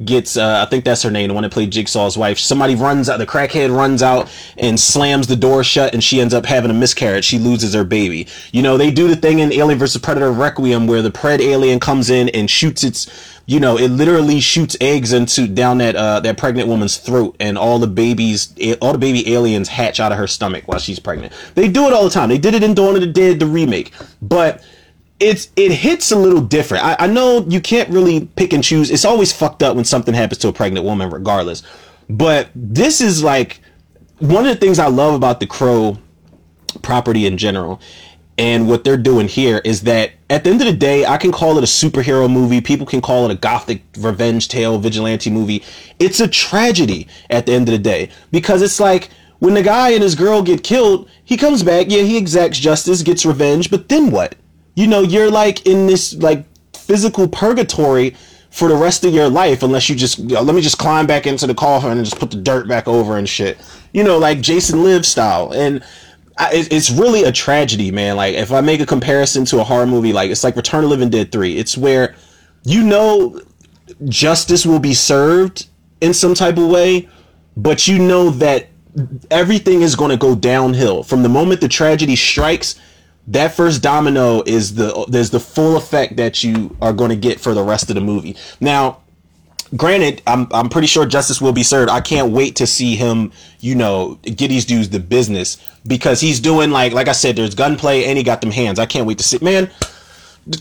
gets 0.03 0.35
uh, 0.35 0.63
I 0.65 0.69
think 0.69 0.83
that's 0.83 1.01
her 1.03 1.11
name, 1.11 1.29
the 1.29 1.33
one 1.33 1.43
that 1.43 1.51
played 1.51 1.71
Jigsaw's 1.71 2.17
wife. 2.17 2.39
Somebody 2.39 2.75
runs 2.75 3.09
out, 3.09 3.17
the 3.17 3.25
crackhead 3.25 3.75
runs 3.75 4.03
out 4.03 4.29
and 4.57 4.79
slams 4.79 5.27
the 5.27 5.35
door 5.35 5.63
shut, 5.63 5.93
and 5.93 6.03
she 6.03 6.19
ends 6.19 6.33
up 6.33 6.45
having 6.45 6.71
a 6.71 6.73
miscarriage. 6.73 7.23
She 7.23 7.39
loses 7.39 7.73
her 7.73 7.83
baby. 7.83 8.27
You 8.51 8.63
know, 8.63 8.77
they 8.77 8.91
do 8.91 9.07
the 9.07 9.15
thing 9.15 9.39
in 9.39 9.53
Alien 9.53 9.79
vs 9.79 10.01
Predator 10.01 10.31
Requiem 10.31 10.88
where 10.88 11.01
the 11.01 11.11
pred 11.11 11.39
alien 11.39 11.79
comes 11.79 12.09
in 12.09 12.29
and 12.29 12.50
shoots 12.50 12.83
its 12.83 13.07
you 13.51 13.60
know, 13.60 13.77
it 13.77 13.89
literally 13.89 14.39
shoots 14.39 14.77
eggs 14.79 15.12
into 15.12 15.46
down 15.46 15.79
that 15.79 15.98
uh 15.98 16.22
that 16.22 16.38
pregnant 16.38 16.70
woman's 16.70 16.96
throat, 16.96 17.36
and 17.38 17.58
all 17.58 17.79
the 17.79 17.88
babies, 17.88 18.55
all 18.81 18.93
the 18.93 18.98
baby 18.98 19.34
aliens 19.34 19.67
hatch 19.67 20.00
out 20.00 20.13
of 20.13 20.17
her 20.17 20.25
stomach 20.25 20.70
while 20.70 20.79
she's 20.79 21.00
pregnant. 21.00 21.34
They 21.55 21.67
do 21.67 21.86
it 21.86 21.91
all 21.91 22.05
the 22.05 22.10
time. 22.10 22.29
They 22.29 22.38
did 22.38 22.53
it 22.53 22.63
in 22.63 22.74
Dawn 22.74 22.96
of 22.96 23.01
the 23.01 23.08
Dead, 23.08 23.41
the 23.41 23.46
remake, 23.46 23.91
but 24.22 24.63
it's 25.20 25.50
it 25.58 25.74
hits 25.74 26.13
a 26.13 26.15
little 26.15 26.39
different. 26.39 26.86
I, 26.86 26.96
I 27.00 27.08
know 27.08 27.46
you 27.46 27.60
can't 27.60 27.89
really 27.89 28.27
pick 28.38 28.53
and 28.53 28.63
choose. 28.63 28.89
It's 28.89 29.03
always 29.03 29.34
fucked 29.34 29.62
up 29.63 29.75
when 29.75 29.84
something 29.84 30.13
happens 30.13 30.38
to 30.39 30.48
a 30.48 30.53
pregnant 30.53 30.86
woman, 30.86 31.10
regardless. 31.10 31.62
But 32.10 32.51
this 32.55 33.01
is 33.01 33.22
like 33.22 33.60
one 34.20 34.46
of 34.46 34.53
the 34.53 34.65
things 34.65 34.79
I 34.79 34.88
love 34.88 35.13
about 35.13 35.41
the 35.41 35.48
Crow 35.48 35.98
property 36.84 37.25
in 37.25 37.38
general 37.38 37.81
and 38.41 38.67
what 38.67 38.83
they're 38.83 38.98
doing 38.98 39.27
here 39.27 39.62
is 39.63 39.81
that 39.81 40.13
at 40.27 40.43
the 40.43 40.50
end 40.50 40.62
of 40.62 40.65
the 40.65 40.74
day, 40.74 41.05
I 41.05 41.17
can 41.17 41.31
call 41.31 41.60
it 41.60 41.63
a 41.63 41.67
superhero 41.67 42.27
movie. 42.27 42.60
People 42.60 42.88
can 42.88 43.00
call 43.00 43.29
it 43.29 43.31
a 43.31 43.38
gothic 43.38 43.83
revenge 44.00 44.48
tale, 44.48 44.79
vigilante 44.79 45.29
movie. 45.29 45.63
It's 46.00 46.19
a 46.19 46.27
tragedy 46.27 47.07
at 47.29 47.45
the 47.45 47.51
end 47.51 47.69
of 47.69 47.74
the 47.74 47.77
day 47.77 48.10
because 48.31 48.63
it's 48.63 48.79
like 48.79 49.12
when 49.38 49.53
the 49.53 49.62
guy 49.62 49.91
and 49.91 50.01
his 50.01 50.15
girl 50.15 50.41
get 50.41 50.63
killed, 50.63 51.07
he 51.24 51.38
comes 51.38 51.62
back. 51.62 51.86
Yeah, 51.89 52.01
he 52.01 52.17
exacts 52.17 52.57
justice, 52.57 53.03
gets 53.03 53.27
revenge, 53.27 53.69
but 53.69 53.89
then 53.89 54.10
what? 54.10 54.33
You 54.74 54.88
know, 54.88 55.01
you're 55.01 55.29
like 55.29 55.67
in 55.67 55.86
this 55.86 56.15
like 56.15 56.43
physical 56.75 57.27
purgatory 57.27 58.15
for 58.50 58.69
the 58.69 58.75
rest 58.75 59.05
of 59.05 59.13
your 59.13 59.29
life 59.29 59.62
unless 59.62 59.88
you 59.88 59.95
just 59.95 60.17
you 60.17 60.29
know, 60.29 60.41
let 60.41 60.55
me 60.55 60.62
just 60.62 60.79
climb 60.79 61.05
back 61.05 61.27
into 61.27 61.45
the 61.45 61.53
coffin 61.53 61.91
and 61.91 62.05
just 62.05 62.17
put 62.17 62.31
the 62.31 62.38
dirt 62.38 62.67
back 62.67 62.88
over 62.88 63.17
and 63.17 63.29
shit. 63.29 63.60
You 63.93 64.03
know, 64.03 64.17
like 64.17 64.41
Jason 64.41 64.83
Live 64.83 65.05
style. 65.05 65.53
And 65.53 65.83
it's 66.51 66.89
really 66.89 67.24
a 67.24 67.31
tragedy, 67.31 67.91
man. 67.91 68.15
Like 68.15 68.36
if 68.36 68.51
I 68.51 68.62
make 68.62 68.81
a 68.81 68.86
comparison 68.86 69.45
to 69.45 69.60
a 69.60 69.63
horror 69.63 69.86
movie, 69.86 70.13
like 70.13 70.31
it's 70.31 70.43
like 70.43 70.55
Return 70.55 70.83
of 70.83 70.89
Living 70.89 71.10
Dead 71.10 71.31
Three. 71.31 71.57
It's 71.57 71.77
where 71.77 72.15
you 72.63 72.83
know 72.83 73.39
justice 74.05 74.65
will 74.65 74.79
be 74.79 74.93
served 74.93 75.67
in 76.00 76.13
some 76.13 76.33
type 76.33 76.57
of 76.57 76.67
way, 76.67 77.07
but 77.55 77.88
you 77.88 78.00
know 78.00 78.31
that 78.31 78.69
everything 79.29 79.81
is 79.81 79.95
going 79.95 80.12
to 80.12 80.17
go 80.17 80.36
downhill 80.36 81.03
from 81.03 81.24
the 81.24 81.29
moment 81.29 81.62
the 81.62 81.67
tragedy 81.67 82.15
strikes. 82.15 82.79
That 83.27 83.53
first 83.53 83.81
domino 83.83 84.41
is 84.45 84.75
the 84.75 85.05
there's 85.07 85.29
the 85.29 85.39
full 85.39 85.77
effect 85.77 86.17
that 86.17 86.43
you 86.43 86.75
are 86.82 86.91
going 86.91 87.10
to 87.10 87.15
get 87.15 87.39
for 87.39 87.54
the 87.54 87.63
rest 87.63 87.89
of 87.89 87.95
the 87.95 88.01
movie. 88.01 88.36
Now, 88.60 89.01
granted, 89.75 90.21
I'm 90.27 90.47
I'm 90.51 90.69
pretty 90.69 90.88
sure 90.88 91.05
justice 91.05 91.41
will 91.41 91.53
be 91.53 91.63
served. 91.63 91.89
I 91.89 92.01
can't 92.01 92.31
wait 92.31 92.55
to 92.57 92.67
see 92.67 92.95
him, 92.95 93.31
you 93.60 93.75
know, 93.75 94.15
get 94.23 94.49
these 94.49 94.65
dudes 94.65 94.89
the 94.89 94.99
business 94.99 95.57
because 95.88 96.21
he's 96.21 96.39
doing 96.39 96.71
like 96.71 96.93
like 96.93 97.07
I 97.07 97.13
said, 97.13 97.36
there's 97.36 97.55
gunplay 97.55 98.05
and 98.05 98.17
he 98.17 98.23
got 98.23 98.41
them 98.41 98.51
hands. 98.51 98.79
I 98.79 98.86
can't 98.86 99.07
wait 99.07 99.17
to 99.19 99.23
see. 99.23 99.39
Man, 99.41 99.69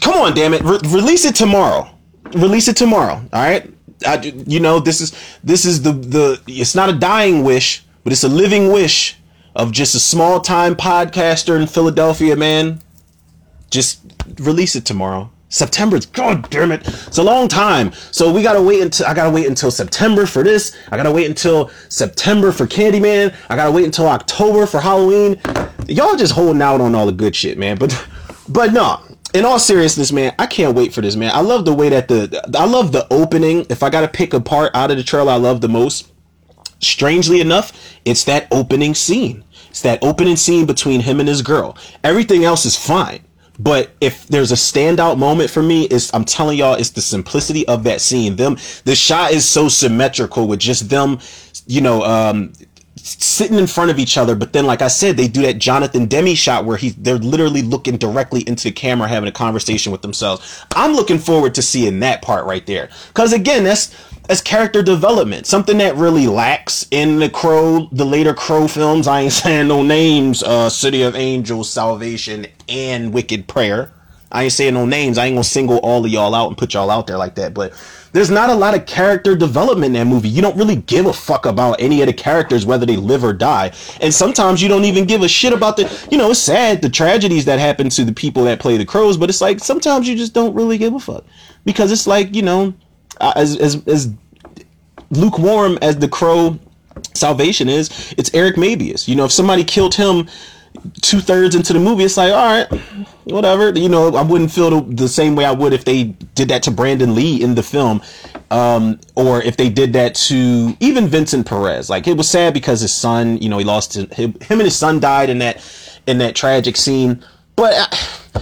come 0.01 0.15
on, 0.15 0.35
damn 0.35 0.55
it, 0.55 0.63
Re- 0.63 0.81
release 0.85 1.25
it 1.25 1.35
tomorrow. 1.35 1.91
Release 2.35 2.69
it 2.69 2.77
tomorrow. 2.77 3.15
All 3.33 3.43
right. 3.43 3.73
I, 4.07 4.21
you 4.47 4.61
know, 4.61 4.81
this 4.81 5.01
is 5.01 5.13
this 5.45 5.65
is 5.65 5.83
the 5.83 5.93
the. 5.93 6.41
It's 6.47 6.75
not 6.75 6.89
a 6.89 6.95
dying 6.95 7.45
wish, 7.45 7.85
but 8.03 8.13
it's 8.13 8.25
a 8.25 8.29
living 8.29 8.73
wish 8.73 9.17
of 9.55 9.73
just 9.73 9.95
a 9.95 10.01
small 10.01 10.41
time 10.41 10.75
podcaster 10.75 11.61
in 11.61 11.67
Philadelphia, 11.67 12.37
man. 12.37 12.81
Just 13.71 14.01
release 14.39 14.75
it 14.75 14.87
tomorrow. 14.87 15.31
September. 15.51 15.99
God 16.13 16.49
damn 16.49 16.73
it. 16.73 16.87
It's 16.87 17.19
a 17.19 17.23
long 17.23 17.49
time. 17.49 17.93
So 18.13 18.33
we 18.33 18.43
gotta 18.43 18.63
wait 18.63 18.81
until 18.81 19.07
I 19.07 19.15
gotta 19.15 19.31
wait 19.31 19.47
until 19.47 19.71
September 19.71 20.25
for 20.25 20.43
this. 20.43 20.77
I 20.91 20.97
gotta 20.97 21.11
wait 21.11 21.27
until 21.27 21.71
September 21.89 22.53
for 22.53 22.67
Candyman. 22.67 23.35
I 23.51 23.57
gotta 23.57 23.73
wait 23.73 23.85
until 23.85 24.07
October 24.09 24.65
for 24.65 24.81
Halloween. 24.81 25.41
Y'all 25.87 26.17
just 26.17 26.33
holding 26.33 26.63
out 26.63 26.81
on 26.81 26.95
all 26.95 27.05
the 27.05 27.13
good 27.13 27.35
shit, 27.35 27.59
man. 27.59 27.77
But 27.77 28.09
but 28.49 28.73
no. 28.73 29.01
In 29.33 29.45
all 29.45 29.61
seriousness, 29.61 30.11
man, 30.11 30.35
I 30.41 30.47
can't 30.47 30.75
wait 30.75 30.93
for 30.93 31.03
this, 31.03 31.15
man. 31.15 31.31
I 31.33 31.41
love 31.41 31.65
the 31.65 31.75
way 31.75 31.89
that 31.89 32.09
the 32.09 32.51
I 32.57 32.65
love 32.65 32.93
the 32.93 33.07
opening. 33.13 33.67
If 33.69 33.83
I 33.83 33.91
gotta 33.91 34.09
pick 34.09 34.33
a 34.33 34.41
part 34.41 34.75
out 34.75 34.93
of 34.93 34.97
the 34.97 35.03
trailer 35.03 35.33
I 35.33 35.37
love 35.37 35.61
the 35.61 35.69
most, 35.69 36.13
strangely 36.79 37.41
enough, 37.41 37.73
it's 38.05 38.23
that 38.25 38.47
opening 38.53 38.95
scene. 38.95 39.45
It's 39.69 39.83
that 39.83 40.03
opening 40.03 40.37
scene 40.37 40.67
between 40.67 41.01
him 41.01 41.19
and 41.19 41.29
his 41.29 41.43
girl. 41.43 41.77
Everything 42.05 42.45
else 42.45 42.65
is 42.65 42.77
fine 42.77 43.21
but 43.63 43.91
if 44.01 44.27
there's 44.29 44.53
a 44.53 44.57
standout 44.57 45.19
moment 45.19 45.51
for 45.51 45.63
me, 45.63 45.85
is 45.85 46.11
I'm 46.15 46.25
telling 46.25 46.57
y'all, 46.57 46.75
it's 46.75 46.91
the 46.91 47.03
simplicity 47.03 47.69
of 47.69 47.85
that 47.85 48.01
scene. 48.01 48.37
Them, 48.37 48.57
the 48.85 48.95
shot 48.95 49.33
is 49.33 49.47
so 49.47 49.69
symmetrical 49.69 50.49
with 50.49 50.61
just 50.61 50.89
them, 50.89 51.19
you 51.67 51.83
know, 51.83 52.03
um, 52.03 52.55
sitting 52.97 53.59
in 53.59 53.67
front 53.67 53.91
of 53.91 53.99
each 53.99 54.17
other. 54.17 54.35
But 54.35 54.55
then, 54.55 54.65
like 54.65 54.81
I 54.81 54.89
said, 54.89 55.19
they 55.19 55.29
do 55.29 55.43
that 55.43 55.59
Jonathan 55.59 56.07
Demme 56.07 56.35
shot 56.35 56.65
where 56.65 56.79
he 56.79 56.91
they're 56.91 57.19
literally 57.19 57.61
looking 57.61 57.99
directly 57.99 58.49
into 58.49 58.65
the 58.65 58.73
camera, 58.73 59.09
having 59.09 59.29
a 59.29 59.33
conversation 59.33 59.93
with 59.93 60.01
themselves. 60.01 60.65
I'm 60.75 60.95
looking 60.95 61.19
forward 61.19 61.55
to 61.57 61.63
seeing 61.63 62.01
that 62.01 62.23
part 62.23 62.47
right 62.47 62.65
there. 62.67 62.89
Cause 63.13 63.35
again, 63.35 63.65
that's 63.65 63.95
as 64.29 64.41
character 64.41 64.83
development, 64.83 65.47
something 65.47 65.79
that 65.79 65.97
really 65.97 66.27
lacks 66.27 66.87
in 66.91 67.19
the 67.19 67.29
Crow, 67.29 67.89
the 67.93 68.05
later 68.05 68.35
Crow 68.35 68.69
films. 68.69 69.09
I 69.09 69.23
ain't 69.23 69.33
saying 69.33 69.69
no 69.69 69.83
names. 69.83 70.43
Uh, 70.43 70.69
City 70.69 71.03
of 71.03 71.17
Angels, 71.17 71.71
Salvation, 71.71 72.47
and 72.69 73.13
Wicked 73.13 73.49
Prayer. 73.49 73.93
I 74.33 74.45
ain't 74.45 74.53
saying 74.53 74.75
no 74.75 74.87
names. 74.87 75.19
I 75.19 75.27
ain't 75.27 75.35
gonna 75.35 75.45
single 75.45 75.79
all 75.79 76.05
of 76.05 76.11
y'all 76.11 76.35
out 76.35 76.49
and 76.49 76.57
put 76.57 76.75
y'all 76.75 76.91
out 76.91 77.09
there 77.09 77.19
like 77.19 77.35
that. 77.35 77.53
But 77.53 77.73
there's 78.13 78.31
not 78.31 78.51
a 78.51 78.55
lot 78.55 78.77
of 78.77 78.87
character 78.87 79.35
development 79.35 79.97
in 79.97 80.01
that 80.01 80.05
movie. 80.05 80.29
You 80.29 80.43
don't 80.43 80.57
really 80.57 80.77
give 80.77 81.07
a 81.07 81.13
fuck 81.13 81.47
about 81.47 81.81
any 81.81 82.01
of 82.01 82.07
the 82.07 82.13
characters, 82.13 82.67
whether 82.67 82.87
they 82.87 82.97
live 82.97 83.25
or 83.25 83.33
die. 83.33 83.73
And 84.01 84.13
sometimes 84.13 84.63
you 84.63 84.69
don't 84.69 84.85
even 84.85 85.05
give 85.05 85.23
a 85.23 85.29
shit 85.29 85.53
about 85.53 85.77
the, 85.77 86.07
you 86.11 86.19
know, 86.19 86.31
it's 86.31 86.41
sad, 86.41 86.83
the 86.83 86.89
tragedies 86.89 87.45
that 87.47 87.59
happen 87.59 87.89
to 87.91 88.05
the 88.05 88.13
people 88.13 88.45
that 88.45 88.61
play 88.61 88.77
the 88.77 88.85
crows, 88.85 89.17
but 89.17 89.29
it's 89.29 89.41
like 89.41 89.61
sometimes 89.61 90.09
you 90.09 90.17
just 90.17 90.35
don't 90.35 90.55
really 90.55 90.79
give 90.79 90.95
a 90.95 91.01
fuck. 91.01 91.25
Because 91.65 91.93
it's 91.93 92.07
like, 92.07 92.35
you 92.35 92.43
know, 92.43 92.75
as, 93.21 93.57
as, 93.57 93.87
as 93.87 94.13
lukewarm 95.11 95.79
as 95.83 95.99
the 95.99 96.09
crow 96.09 96.59
salvation 97.15 97.69
is, 97.69 98.15
it's 98.17 98.33
Eric 98.35 98.57
Mabius. 98.57 99.09
You 99.09 99.17
know, 99.17 99.25
if 99.25 99.33
somebody 99.33 99.65
killed 99.65 99.95
him 99.95 100.29
two 101.03 101.21
thirds 101.21 101.55
into 101.55 101.73
the 101.73 101.81
movie, 101.81 102.05
it's 102.05 102.17
like, 102.17 102.33
all 102.33 102.39
right, 102.39 102.81
whatever. 103.25 103.71
You 103.71 103.89
know, 103.89 104.15
I 104.15 104.23
wouldn't 104.23 104.51
feel 104.51 104.71
the, 104.71 104.95
the, 104.95 105.09
same 105.09 105.35
way 105.35 105.45
I 105.45 105.53
would 105.53 105.73
if 105.73 105.85
they 105.85 106.05
did 106.35 106.49
that 106.49 106.63
to 106.65 106.71
Brandon 106.71 107.15
Lee 107.15 107.43
in 107.43 107.55
the 107.55 107.63
film, 107.63 108.03
um, 108.51 109.01
or 109.15 109.43
if 109.43 109.57
they 109.57 109.69
did 109.69 109.93
that 109.95 110.15
to 110.17 110.77
even 110.81 111.09
Vincent 111.09 111.47
Perez. 111.47 111.91
Like 111.91 112.07
it 112.07 112.17
was 112.17 112.29
sad 112.29 112.55
because 112.55 112.81
his 112.81 112.93
son, 112.93 113.39
you 113.39 113.49
know, 113.49 113.59
he 113.59 113.65
lost 113.65 113.95
his, 113.95 114.13
him 114.15 114.35
and 114.51 114.63
his 114.63 114.77
son 114.77 115.01
died 115.01 115.31
in 115.31 115.39
that 115.39 115.63
in 116.07 116.19
that 116.19 116.35
tragic 116.35 116.77
scene. 116.77 117.25
But 117.57 117.75
uh, 118.35 118.41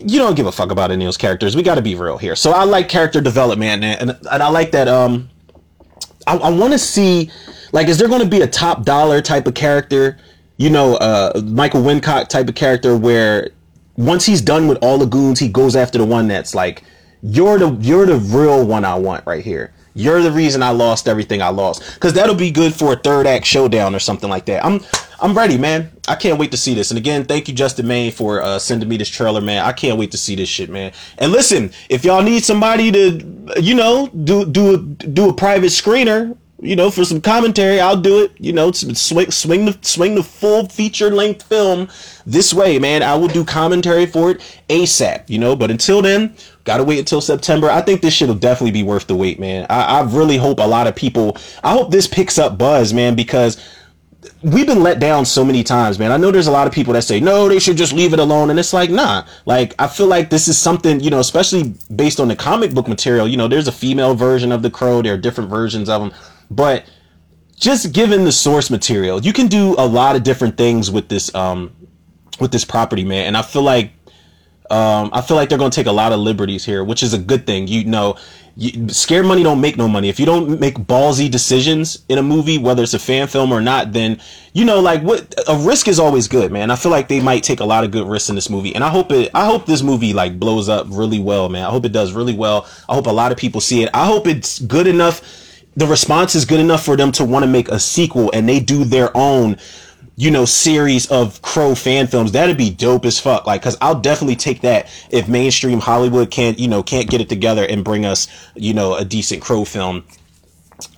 you 0.00 0.18
don't 0.18 0.34
give 0.34 0.46
a 0.46 0.52
fuck 0.52 0.70
about 0.70 0.90
any 0.90 1.04
of 1.04 1.08
those 1.08 1.16
characters. 1.16 1.56
We 1.56 1.62
got 1.62 1.74
to 1.74 1.82
be 1.82 1.94
real 1.94 2.18
here. 2.18 2.36
So 2.36 2.52
I 2.52 2.64
like 2.64 2.88
character 2.88 3.20
development, 3.20 3.84
and, 3.84 4.10
and, 4.10 4.18
and 4.30 4.42
I 4.42 4.48
like 4.48 4.70
that. 4.72 4.88
Um, 4.88 5.28
I, 6.26 6.36
I 6.36 6.50
want 6.50 6.72
to 6.72 6.78
see, 6.78 7.30
like, 7.72 7.88
is 7.88 7.98
there 7.98 8.08
going 8.08 8.22
to 8.22 8.28
be 8.28 8.42
a 8.42 8.46
top 8.46 8.84
dollar 8.84 9.20
type 9.20 9.46
of 9.46 9.54
character? 9.54 10.18
You 10.56 10.70
know, 10.70 10.96
uh, 10.96 11.40
Michael 11.44 11.82
Wincott 11.82 12.28
type 12.28 12.48
of 12.48 12.54
character 12.54 12.96
where 12.96 13.50
once 13.96 14.26
he's 14.26 14.40
done 14.40 14.68
with 14.68 14.78
all 14.82 14.98
the 14.98 15.06
goons, 15.06 15.40
he 15.40 15.48
goes 15.48 15.74
after 15.74 15.98
the 15.98 16.04
one 16.04 16.28
that's 16.28 16.54
like, 16.54 16.84
you're 17.22 17.58
the 17.58 17.70
you're 17.80 18.06
the 18.06 18.16
real 18.16 18.64
one 18.64 18.84
I 18.84 18.94
want 18.94 19.26
right 19.26 19.44
here. 19.44 19.72
You're 19.94 20.22
the 20.22 20.30
reason 20.30 20.62
I 20.62 20.70
lost 20.70 21.08
everything 21.08 21.42
I 21.42 21.48
lost. 21.48 21.98
Cause 21.98 22.12
that'll 22.12 22.36
be 22.36 22.52
good 22.52 22.72
for 22.72 22.92
a 22.92 22.96
third 22.96 23.26
act 23.26 23.44
showdown 23.44 23.94
or 23.94 23.98
something 23.98 24.30
like 24.30 24.44
that. 24.46 24.64
I'm 24.64 24.80
I'm 25.20 25.36
ready, 25.36 25.58
man. 25.58 25.90
I 26.06 26.14
can't 26.14 26.38
wait 26.38 26.52
to 26.52 26.56
see 26.56 26.74
this. 26.74 26.90
And 26.90 26.98
again, 26.98 27.24
thank 27.24 27.48
you, 27.48 27.54
Justin 27.54 27.88
Main, 27.88 28.12
for 28.12 28.40
uh, 28.42 28.58
sending 28.58 28.88
me 28.88 28.96
this 28.96 29.08
trailer, 29.08 29.40
man. 29.40 29.64
I 29.64 29.72
can't 29.72 29.98
wait 29.98 30.12
to 30.12 30.18
see 30.18 30.36
this 30.36 30.48
shit, 30.48 30.70
man. 30.70 30.92
And 31.18 31.32
listen, 31.32 31.72
if 31.88 32.04
y'all 32.04 32.22
need 32.22 32.44
somebody 32.44 32.92
to, 32.92 33.60
you 33.60 33.74
know, 33.74 34.08
do 34.08 34.44
do 34.44 34.74
a, 34.74 34.78
do 34.78 35.28
a 35.28 35.32
private 35.34 35.70
screener 35.70 36.36
you 36.60 36.74
know, 36.74 36.90
for 36.90 37.04
some 37.04 37.20
commentary, 37.20 37.78
I'll 37.78 38.00
do 38.00 38.24
it. 38.24 38.32
You 38.38 38.52
know, 38.52 38.72
swing, 38.72 39.30
swing 39.30 39.66
the 39.66 39.78
swing 39.82 40.16
the 40.16 40.24
full 40.24 40.68
feature 40.68 41.10
length 41.10 41.44
film 41.44 41.88
this 42.26 42.52
way, 42.52 42.80
man. 42.80 43.02
I 43.02 43.14
will 43.14 43.28
do 43.28 43.44
commentary 43.44 44.06
for 44.06 44.32
it 44.32 44.60
ASAP. 44.68 45.30
You 45.30 45.38
know, 45.38 45.54
but 45.54 45.70
until 45.70 46.02
then, 46.02 46.34
gotta 46.64 46.82
wait 46.82 46.98
until 46.98 47.20
September. 47.20 47.70
I 47.70 47.80
think 47.80 48.02
this 48.02 48.12
shit 48.12 48.26
will 48.26 48.34
definitely 48.34 48.72
be 48.72 48.82
worth 48.82 49.06
the 49.06 49.14
wait, 49.14 49.38
man. 49.38 49.66
I, 49.70 50.00
I 50.00 50.02
really 50.02 50.36
hope 50.36 50.58
a 50.58 50.66
lot 50.66 50.88
of 50.88 50.96
people. 50.96 51.36
I 51.62 51.72
hope 51.72 51.92
this 51.92 52.08
picks 52.08 52.38
up 52.38 52.58
buzz, 52.58 52.92
man, 52.92 53.14
because 53.14 53.56
we've 54.42 54.66
been 54.66 54.82
let 54.82 55.00
down 55.00 55.24
so 55.24 55.44
many 55.44 55.64
times, 55.64 55.98
man. 55.98 56.12
I 56.12 56.16
know 56.16 56.30
there's 56.30 56.46
a 56.46 56.52
lot 56.52 56.66
of 56.66 56.72
people 56.72 56.92
that 56.94 57.02
say, 57.02 57.18
no, 57.20 57.48
they 57.48 57.58
should 57.58 57.76
just 57.76 57.92
leave 57.92 58.12
it 58.12 58.20
alone. 58.20 58.50
And 58.50 58.58
it's 58.58 58.72
like, 58.72 58.90
nah, 58.90 59.24
like, 59.46 59.74
I 59.78 59.88
feel 59.88 60.06
like 60.06 60.30
this 60.30 60.48
is 60.48 60.56
something, 60.56 61.00
you 61.00 61.10
know, 61.10 61.18
especially 61.18 61.74
based 61.94 62.20
on 62.20 62.28
the 62.28 62.36
comic 62.36 62.72
book 62.72 62.88
material, 62.88 63.26
you 63.26 63.36
know, 63.36 63.48
there's 63.48 63.68
a 63.68 63.72
female 63.72 64.14
version 64.14 64.52
of 64.52 64.62
the 64.62 64.70
crow. 64.70 65.02
There 65.02 65.14
are 65.14 65.18
different 65.18 65.50
versions 65.50 65.88
of 65.88 66.00
them. 66.00 66.12
But 66.50 66.88
just 67.56 67.92
given 67.92 68.24
the 68.24 68.32
source 68.32 68.70
material, 68.70 69.20
you 69.20 69.32
can 69.32 69.48
do 69.48 69.74
a 69.76 69.86
lot 69.86 70.14
of 70.14 70.22
different 70.22 70.56
things 70.56 70.90
with 70.90 71.08
this 71.08 71.34
um 71.34 71.74
with 72.40 72.52
this 72.52 72.64
property, 72.64 73.04
man. 73.04 73.26
And 73.26 73.36
I 73.36 73.42
feel 73.42 73.62
like 73.62 73.92
um 74.70 75.10
I 75.12 75.22
feel 75.22 75.36
like 75.36 75.48
they're 75.48 75.58
going 75.58 75.70
to 75.70 75.74
take 75.74 75.86
a 75.86 75.92
lot 75.92 76.12
of 76.12 76.20
liberties 76.20 76.64
here, 76.64 76.84
which 76.84 77.02
is 77.02 77.14
a 77.14 77.18
good 77.18 77.46
thing. 77.46 77.66
You 77.68 77.84
know, 77.84 78.16
you, 78.56 78.88
money 79.22 79.44
don't 79.44 79.60
make 79.60 79.76
no 79.76 79.86
money. 79.86 80.08
If 80.08 80.18
you 80.18 80.26
don't 80.26 80.58
make 80.58 80.74
ballsy 80.74 81.30
decisions 81.30 82.04
in 82.08 82.18
a 82.18 82.22
movie, 82.22 82.58
whether 82.58 82.82
it's 82.82 82.94
a 82.94 82.98
fan 82.98 83.28
film 83.28 83.52
or 83.52 83.60
not, 83.60 83.92
then 83.92 84.20
you 84.52 84.64
know, 84.64 84.80
like 84.80 85.02
what 85.02 85.34
a 85.48 85.56
risk 85.58 85.86
is 85.86 86.00
always 86.00 86.26
good, 86.26 86.50
man. 86.50 86.70
I 86.70 86.76
feel 86.76 86.90
like 86.90 87.06
they 87.06 87.20
might 87.20 87.44
take 87.44 87.60
a 87.60 87.64
lot 87.64 87.84
of 87.84 87.92
good 87.92 88.08
risks 88.08 88.28
in 88.28 88.34
this 88.34 88.50
movie, 88.50 88.74
and 88.74 88.82
I 88.82 88.88
hope 88.88 89.12
it. 89.12 89.30
I 89.32 89.46
hope 89.46 89.66
this 89.66 89.82
movie 89.82 90.12
like 90.12 90.40
blows 90.40 90.68
up 90.68 90.86
really 90.90 91.20
well, 91.20 91.48
man. 91.48 91.64
I 91.64 91.70
hope 91.70 91.84
it 91.84 91.92
does 91.92 92.12
really 92.12 92.34
well. 92.34 92.66
I 92.88 92.94
hope 92.94 93.06
a 93.06 93.10
lot 93.10 93.30
of 93.30 93.38
people 93.38 93.60
see 93.60 93.82
it. 93.82 93.90
I 93.94 94.06
hope 94.06 94.26
it's 94.26 94.58
good 94.58 94.86
enough 94.86 95.22
the 95.76 95.86
response 95.86 96.34
is 96.34 96.44
good 96.44 96.58
enough 96.58 96.84
for 96.84 96.96
them 96.96 97.12
to 97.12 97.24
want 97.24 97.44
to 97.44 97.46
make 97.46 97.68
a 97.68 97.78
sequel 97.78 98.32
and 98.34 98.48
they 98.48 98.58
do 98.58 98.84
their 98.84 99.16
own 99.16 99.56
you 100.18 100.32
know 100.32 100.44
series 100.44 101.06
of 101.12 101.40
crow 101.42 101.76
fan 101.76 102.08
films 102.08 102.32
that'd 102.32 102.58
be 102.58 102.70
dope 102.70 103.04
as 103.06 103.20
fuck. 103.20 103.46
Like 103.46 103.62
because 103.62 103.78
i'll 103.80 103.98
definitely 103.98 104.36
take 104.36 104.60
that 104.62 104.90
if 105.10 105.28
mainstream 105.28 105.78
hollywood 105.78 106.30
can't 106.30 106.58
you 106.58 106.66
know 106.66 106.82
can't 106.82 107.08
get 107.08 107.20
it 107.20 107.28
together 107.28 107.64
and 107.64 107.84
bring 107.84 108.04
us 108.04 108.26
you 108.56 108.74
know 108.74 108.96
a 108.96 109.04
decent 109.04 109.40
crow 109.40 109.64
film 109.64 110.04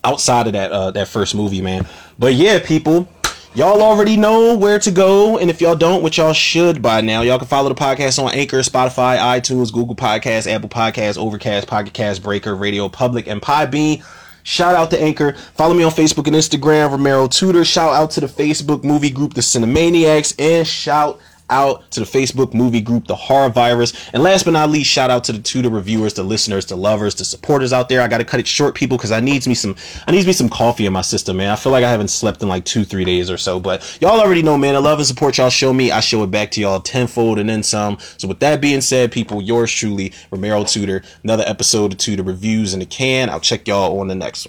outside 0.04 0.46
of 0.46 0.54
that 0.54 0.72
uh 0.72 0.90
that 0.90 1.06
first 1.06 1.34
movie 1.34 1.60
man. 1.60 1.86
But 2.18 2.34
yeah 2.34 2.58
people 2.58 3.08
Y'all 3.52 3.82
already 3.82 4.16
know 4.16 4.56
where 4.56 4.78
to 4.78 4.92
go, 4.92 5.36
and 5.36 5.50
if 5.50 5.60
y'all 5.60 5.74
don't, 5.74 6.04
which 6.04 6.18
y'all 6.18 6.32
should 6.32 6.80
by 6.80 7.00
now, 7.00 7.22
y'all 7.22 7.36
can 7.36 7.48
follow 7.48 7.68
the 7.68 7.74
podcast 7.74 8.22
on 8.22 8.32
Anchor, 8.32 8.60
Spotify, 8.60 9.18
iTunes, 9.18 9.72
Google 9.72 9.96
Podcasts, 9.96 10.48
Apple 10.48 10.68
Podcasts, 10.68 11.18
Overcast, 11.18 11.66
Pocket 11.66 11.92
Cast, 11.92 12.22
Breaker, 12.22 12.54
Radio 12.54 12.88
Public, 12.88 13.26
and 13.26 13.42
Podbean. 13.42 14.04
Shout 14.42 14.74
out 14.74 14.90
to 14.90 15.00
Anchor. 15.00 15.32
Follow 15.54 15.74
me 15.74 15.82
on 15.82 15.90
Facebook 15.90 16.26
and 16.26 16.36
Instagram, 16.36 16.90
Romero 16.90 17.26
Tutor. 17.28 17.64
Shout 17.64 17.94
out 17.94 18.10
to 18.12 18.20
the 18.20 18.26
Facebook 18.26 18.84
movie 18.84 19.10
group, 19.10 19.34
The 19.34 19.40
Cinemaniacs, 19.40 20.34
and 20.38 20.66
shout 20.66 21.20
out 21.50 21.90
to 21.90 22.00
the 22.00 22.06
Facebook 22.06 22.54
movie 22.54 22.80
group, 22.80 23.06
The 23.06 23.14
Horror 23.14 23.50
Virus. 23.50 23.92
And 24.12 24.22
last 24.22 24.44
but 24.44 24.52
not 24.52 24.70
least, 24.70 24.90
shout 24.90 25.10
out 25.10 25.24
to 25.24 25.32
the 25.32 25.40
Tutor 25.40 25.70
reviewers, 25.70 26.14
the 26.14 26.22
listeners, 26.22 26.66
the 26.66 26.76
lovers, 26.76 27.14
the 27.14 27.24
supporters 27.24 27.72
out 27.72 27.88
there. 27.88 28.00
I 28.00 28.08
got 28.08 28.18
to 28.18 28.24
cut 28.24 28.40
it 28.40 28.46
short, 28.46 28.74
people, 28.74 28.96
because 28.96 29.12
I 29.12 29.20
needs 29.20 29.46
me 29.46 29.54
some, 29.54 29.76
I 30.06 30.12
needs 30.12 30.26
me 30.26 30.32
some 30.32 30.48
coffee 30.48 30.86
in 30.86 30.92
my 30.92 31.02
system, 31.02 31.36
man. 31.36 31.50
I 31.50 31.56
feel 31.56 31.72
like 31.72 31.84
I 31.84 31.90
haven't 31.90 32.08
slept 32.08 32.42
in 32.42 32.48
like 32.48 32.64
two, 32.64 32.84
three 32.84 33.04
days 33.04 33.30
or 33.30 33.36
so. 33.36 33.60
But 33.60 33.98
y'all 34.00 34.20
already 34.20 34.42
know, 34.42 34.56
man. 34.56 34.74
The 34.74 34.80
love 34.80 34.98
and 34.98 35.06
support 35.06 35.38
y'all 35.38 35.50
show 35.50 35.72
me, 35.72 35.90
I 35.90 36.00
show 36.00 36.22
it 36.22 36.30
back 36.30 36.50
to 36.52 36.60
y'all 36.60 36.80
tenfold 36.80 37.38
and 37.38 37.48
then 37.48 37.62
some. 37.62 37.98
So 38.18 38.28
with 38.28 38.40
that 38.40 38.60
being 38.60 38.80
said, 38.80 39.12
people, 39.12 39.42
yours 39.42 39.72
truly, 39.72 40.12
Romero 40.30 40.64
Tutor. 40.64 41.02
Another 41.22 41.44
episode 41.46 41.92
of 41.92 41.98
Tutor 41.98 42.22
reviews 42.22 42.74
in 42.74 42.80
the 42.80 42.86
can. 42.86 43.28
I'll 43.28 43.40
check 43.40 43.66
y'all 43.66 44.00
on 44.00 44.08
the 44.08 44.14
next 44.14 44.44
one. 44.44 44.48